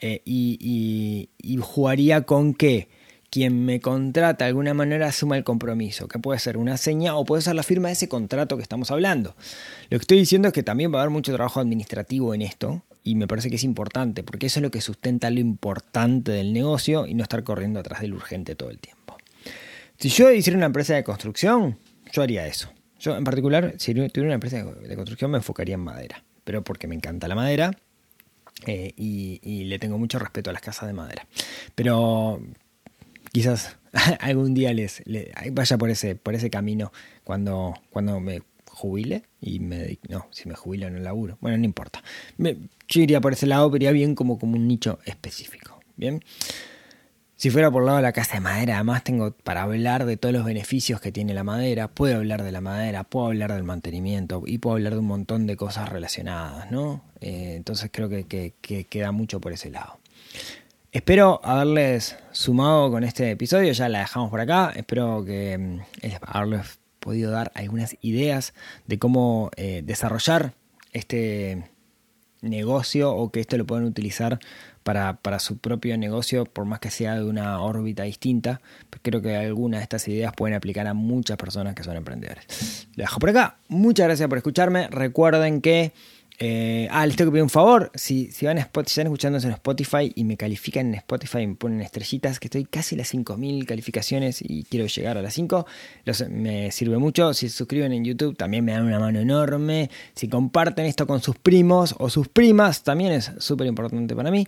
eh, 0.00 0.20
y, 0.24 1.28
jugaría 1.60 2.22
con 2.22 2.54
que 2.54 2.88
quien 3.30 3.64
me 3.64 3.80
contrata 3.80 4.44
de 4.44 4.48
alguna 4.48 4.74
manera 4.74 5.08
asuma 5.08 5.36
el 5.36 5.44
compromiso, 5.44 6.08
que 6.08 6.18
puede 6.18 6.38
ser 6.38 6.56
una 6.56 6.76
seña 6.76 7.16
o 7.16 7.24
puede 7.24 7.42
ser 7.42 7.54
la 7.54 7.62
firma 7.62 7.88
de 7.88 7.94
ese 7.94 8.08
contrato 8.08 8.56
que 8.56 8.62
estamos 8.62 8.90
hablando. 8.90 9.34
Lo 9.90 9.98
que 9.98 10.02
estoy 10.02 10.18
diciendo 10.18 10.48
es 10.48 10.54
que 10.54 10.62
también 10.62 10.92
va 10.92 10.98
a 10.98 11.02
haber 11.02 11.10
mucho 11.10 11.32
trabajo 11.34 11.60
administrativo 11.60 12.34
en 12.34 12.42
esto, 12.42 12.82
y 13.06 13.14
me 13.14 13.28
parece 13.28 13.50
que 13.50 13.56
es 13.56 13.62
importante, 13.62 14.24
porque 14.24 14.46
eso 14.46 14.58
es 14.58 14.64
lo 14.64 14.72
que 14.72 14.80
sustenta 14.80 15.30
lo 15.30 15.38
importante 15.38 16.32
del 16.32 16.52
negocio 16.52 17.06
y 17.06 17.14
no 17.14 17.22
estar 17.22 17.44
corriendo 17.44 17.78
atrás 17.78 18.00
del 18.00 18.12
urgente 18.12 18.56
todo 18.56 18.68
el 18.70 18.80
tiempo. 18.80 19.16
Si 19.96 20.08
yo 20.08 20.32
hiciera 20.32 20.56
una 20.56 20.66
empresa 20.66 20.96
de 20.96 21.04
construcción, 21.04 21.78
yo 22.12 22.22
haría 22.22 22.48
eso. 22.48 22.68
Yo 22.98 23.16
en 23.16 23.22
particular, 23.22 23.74
si 23.78 23.94
tuviera 23.94 24.22
una 24.22 24.34
empresa 24.34 24.64
de 24.64 24.96
construcción, 24.96 25.30
me 25.30 25.36
enfocaría 25.36 25.76
en 25.76 25.82
madera, 25.82 26.24
pero 26.42 26.64
porque 26.64 26.88
me 26.88 26.96
encanta 26.96 27.28
la 27.28 27.36
madera 27.36 27.70
eh, 28.66 28.92
y, 28.96 29.64
le 29.66 29.78
tengo 29.78 29.98
mucho 29.98 30.18
respeto 30.18 30.50
a 30.50 30.52
las 30.52 30.62
casas 30.62 30.88
de 30.88 30.92
madera. 30.92 31.28
Pero 31.76 32.42
quizás 33.30 33.76
algún 34.18 34.52
día 34.52 34.74
les, 34.74 35.04
vaya 35.52 35.78
por 35.78 35.90
ese, 35.90 36.16
por 36.16 36.34
ese 36.34 36.50
camino 36.50 36.92
cuando, 37.22 37.72
cuando 37.90 38.18
me 38.18 38.42
jubile 38.76 39.22
y 39.40 39.58
me 39.58 39.98
no, 40.08 40.26
si 40.30 40.48
me 40.48 40.54
jubilo 40.54 40.86
el 40.86 41.02
laburo. 41.02 41.38
Bueno, 41.40 41.56
no 41.56 41.64
importa. 41.64 42.02
Me, 42.36 42.56
yo 42.88 43.00
iría 43.00 43.20
por 43.22 43.32
ese 43.32 43.46
lado, 43.46 43.70
pero 43.70 43.76
iría 43.76 43.92
bien 43.92 44.14
como, 44.14 44.38
como 44.38 44.56
un 44.56 44.68
nicho 44.68 44.98
específico. 45.06 45.80
Bien. 45.96 46.22
Si 47.36 47.50
fuera 47.50 47.70
por 47.70 47.82
el 47.82 47.86
lado 47.86 47.96
de 47.98 48.02
la 48.02 48.12
casa 48.12 48.34
de 48.34 48.40
madera, 48.40 48.76
además 48.76 49.02
tengo 49.02 49.30
para 49.30 49.62
hablar 49.62 50.04
de 50.04 50.16
todos 50.16 50.34
los 50.34 50.44
beneficios 50.44 51.00
que 51.00 51.12
tiene 51.12 51.34
la 51.34 51.44
madera, 51.44 51.88
puedo 51.88 52.16
hablar 52.16 52.42
de 52.42 52.52
la 52.52 52.60
madera, 52.60 53.04
puedo 53.04 53.26
hablar 53.26 53.52
del 53.52 53.62
mantenimiento 53.62 54.42
y 54.46 54.58
puedo 54.58 54.76
hablar 54.76 54.94
de 54.94 55.00
un 55.00 55.06
montón 55.06 55.46
de 55.46 55.56
cosas 55.56 55.88
relacionadas, 55.88 56.70
¿no? 56.70 57.02
Eh, 57.20 57.54
entonces 57.56 57.90
creo 57.92 58.08
que, 58.08 58.24
que, 58.24 58.84
queda 58.84 59.12
mucho 59.12 59.40
por 59.40 59.52
ese 59.52 59.70
lado. 59.70 59.98
Espero 60.92 61.40
haberles 61.44 62.16
sumado 62.32 62.90
con 62.90 63.04
este 63.04 63.30
episodio, 63.30 63.72
ya 63.72 63.88
la 63.90 64.00
dejamos 64.00 64.30
por 64.30 64.40
acá, 64.40 64.72
espero 64.74 65.22
que 65.22 65.58
mm, 65.58 65.80
haberles 66.22 66.78
podido 67.06 67.30
dar 67.30 67.52
algunas 67.54 67.96
ideas 68.00 68.52
de 68.88 68.98
cómo 68.98 69.52
eh, 69.56 69.82
desarrollar 69.84 70.54
este 70.92 71.70
negocio 72.42 73.14
o 73.14 73.30
que 73.30 73.38
esto 73.38 73.56
lo 73.56 73.64
puedan 73.64 73.84
utilizar 73.84 74.40
para, 74.82 75.38
su 75.38 75.58
propio 75.58 75.96
negocio, 75.96 76.46
por 76.46 76.64
más 76.64 76.80
que 76.80 76.90
sea 76.90 77.14
de 77.14 77.24
una 77.24 77.60
órbita 77.60 78.02
distinta. 78.02 78.60
Creo 79.02 79.22
que 79.22 79.36
algunas 79.36 79.78
de 79.78 79.82
estas 79.84 80.08
ideas 80.08 80.32
pueden 80.36 80.56
aplicar 80.56 80.88
a 80.88 80.94
muchas 80.94 81.36
personas 81.36 81.76
que 81.76 81.84
son 81.84 81.96
emprendedores. 81.96 82.88
Lo 82.96 83.02
dejo 83.02 83.20
por 83.20 83.30
acá. 83.30 83.58
Muchas 83.68 84.08
gracias 84.08 84.28
por 84.28 84.38
escucharme. 84.38 84.88
Recuerden 84.88 85.60
que 85.60 85.92
eh, 86.38 86.88
ah, 86.90 87.06
les 87.06 87.16
tengo 87.16 87.30
que 87.30 87.34
pedir 87.34 87.42
un 87.42 87.50
favor. 87.50 87.90
Si, 87.94 88.30
si 88.30 88.46
van 88.46 88.58
a 88.58 88.60
Spotify, 88.60 88.88
si 88.88 89.00
están 89.00 89.06
escuchando 89.06 89.38
en 89.38 89.50
Spotify 89.52 90.12
y 90.14 90.24
me 90.24 90.36
califican 90.36 90.88
en 90.88 90.94
Spotify 90.96 91.38
y 91.40 91.46
me 91.46 91.54
ponen 91.54 91.80
estrellitas, 91.80 92.38
que 92.38 92.48
estoy 92.48 92.64
casi 92.64 92.94
a 92.94 92.98
las 92.98 93.14
5.000 93.14 93.64
calificaciones 93.64 94.42
y 94.42 94.64
quiero 94.64 94.86
llegar 94.86 95.16
a 95.16 95.22
las 95.22 95.34
5, 95.34 95.66
me 96.30 96.70
sirve 96.70 96.98
mucho. 96.98 97.32
Si 97.32 97.48
se 97.48 97.56
suscriben 97.56 97.92
en 97.92 98.04
YouTube, 98.04 98.36
también 98.36 98.64
me 98.64 98.72
dan 98.72 98.84
una 98.84 98.98
mano 98.98 99.18
enorme. 99.20 99.90
Si 100.14 100.28
comparten 100.28 100.86
esto 100.86 101.06
con 101.06 101.22
sus 101.22 101.36
primos 101.36 101.94
o 101.98 102.10
sus 102.10 102.28
primas, 102.28 102.82
también 102.82 103.12
es 103.12 103.32
súper 103.38 103.66
importante 103.66 104.14
para 104.14 104.30
mí. 104.30 104.46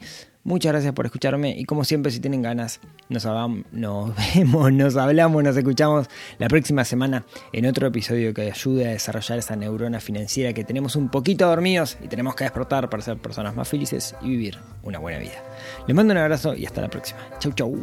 Muchas 0.48 0.72
gracias 0.72 0.94
por 0.94 1.04
escucharme 1.04 1.54
y 1.58 1.66
como 1.66 1.84
siempre 1.84 2.10
si 2.10 2.20
tienen 2.20 2.40
ganas 2.40 2.80
nos, 3.10 3.26
nos 3.70 4.12
vemos, 4.34 4.72
nos 4.72 4.96
hablamos, 4.96 5.44
nos 5.44 5.54
escuchamos 5.54 6.08
la 6.38 6.48
próxima 6.48 6.86
semana 6.86 7.26
en 7.52 7.66
otro 7.66 7.88
episodio 7.88 8.32
que 8.32 8.50
ayude 8.50 8.88
a 8.88 8.92
desarrollar 8.92 9.40
esa 9.40 9.56
neurona 9.56 10.00
financiera 10.00 10.54
que 10.54 10.64
tenemos 10.64 10.96
un 10.96 11.10
poquito 11.10 11.46
dormidos 11.46 11.98
y 12.02 12.08
tenemos 12.08 12.34
que 12.34 12.44
despertar 12.44 12.88
para 12.88 13.02
ser 13.02 13.18
personas 13.18 13.54
más 13.54 13.68
felices 13.68 14.16
y 14.22 14.30
vivir 14.30 14.58
una 14.84 14.98
buena 14.98 15.18
vida. 15.18 15.44
Les 15.86 15.94
mando 15.94 16.12
un 16.12 16.18
abrazo 16.18 16.54
y 16.54 16.64
hasta 16.64 16.80
la 16.80 16.88
próxima. 16.88 17.20
Chau 17.38 17.52
chau. 17.52 17.78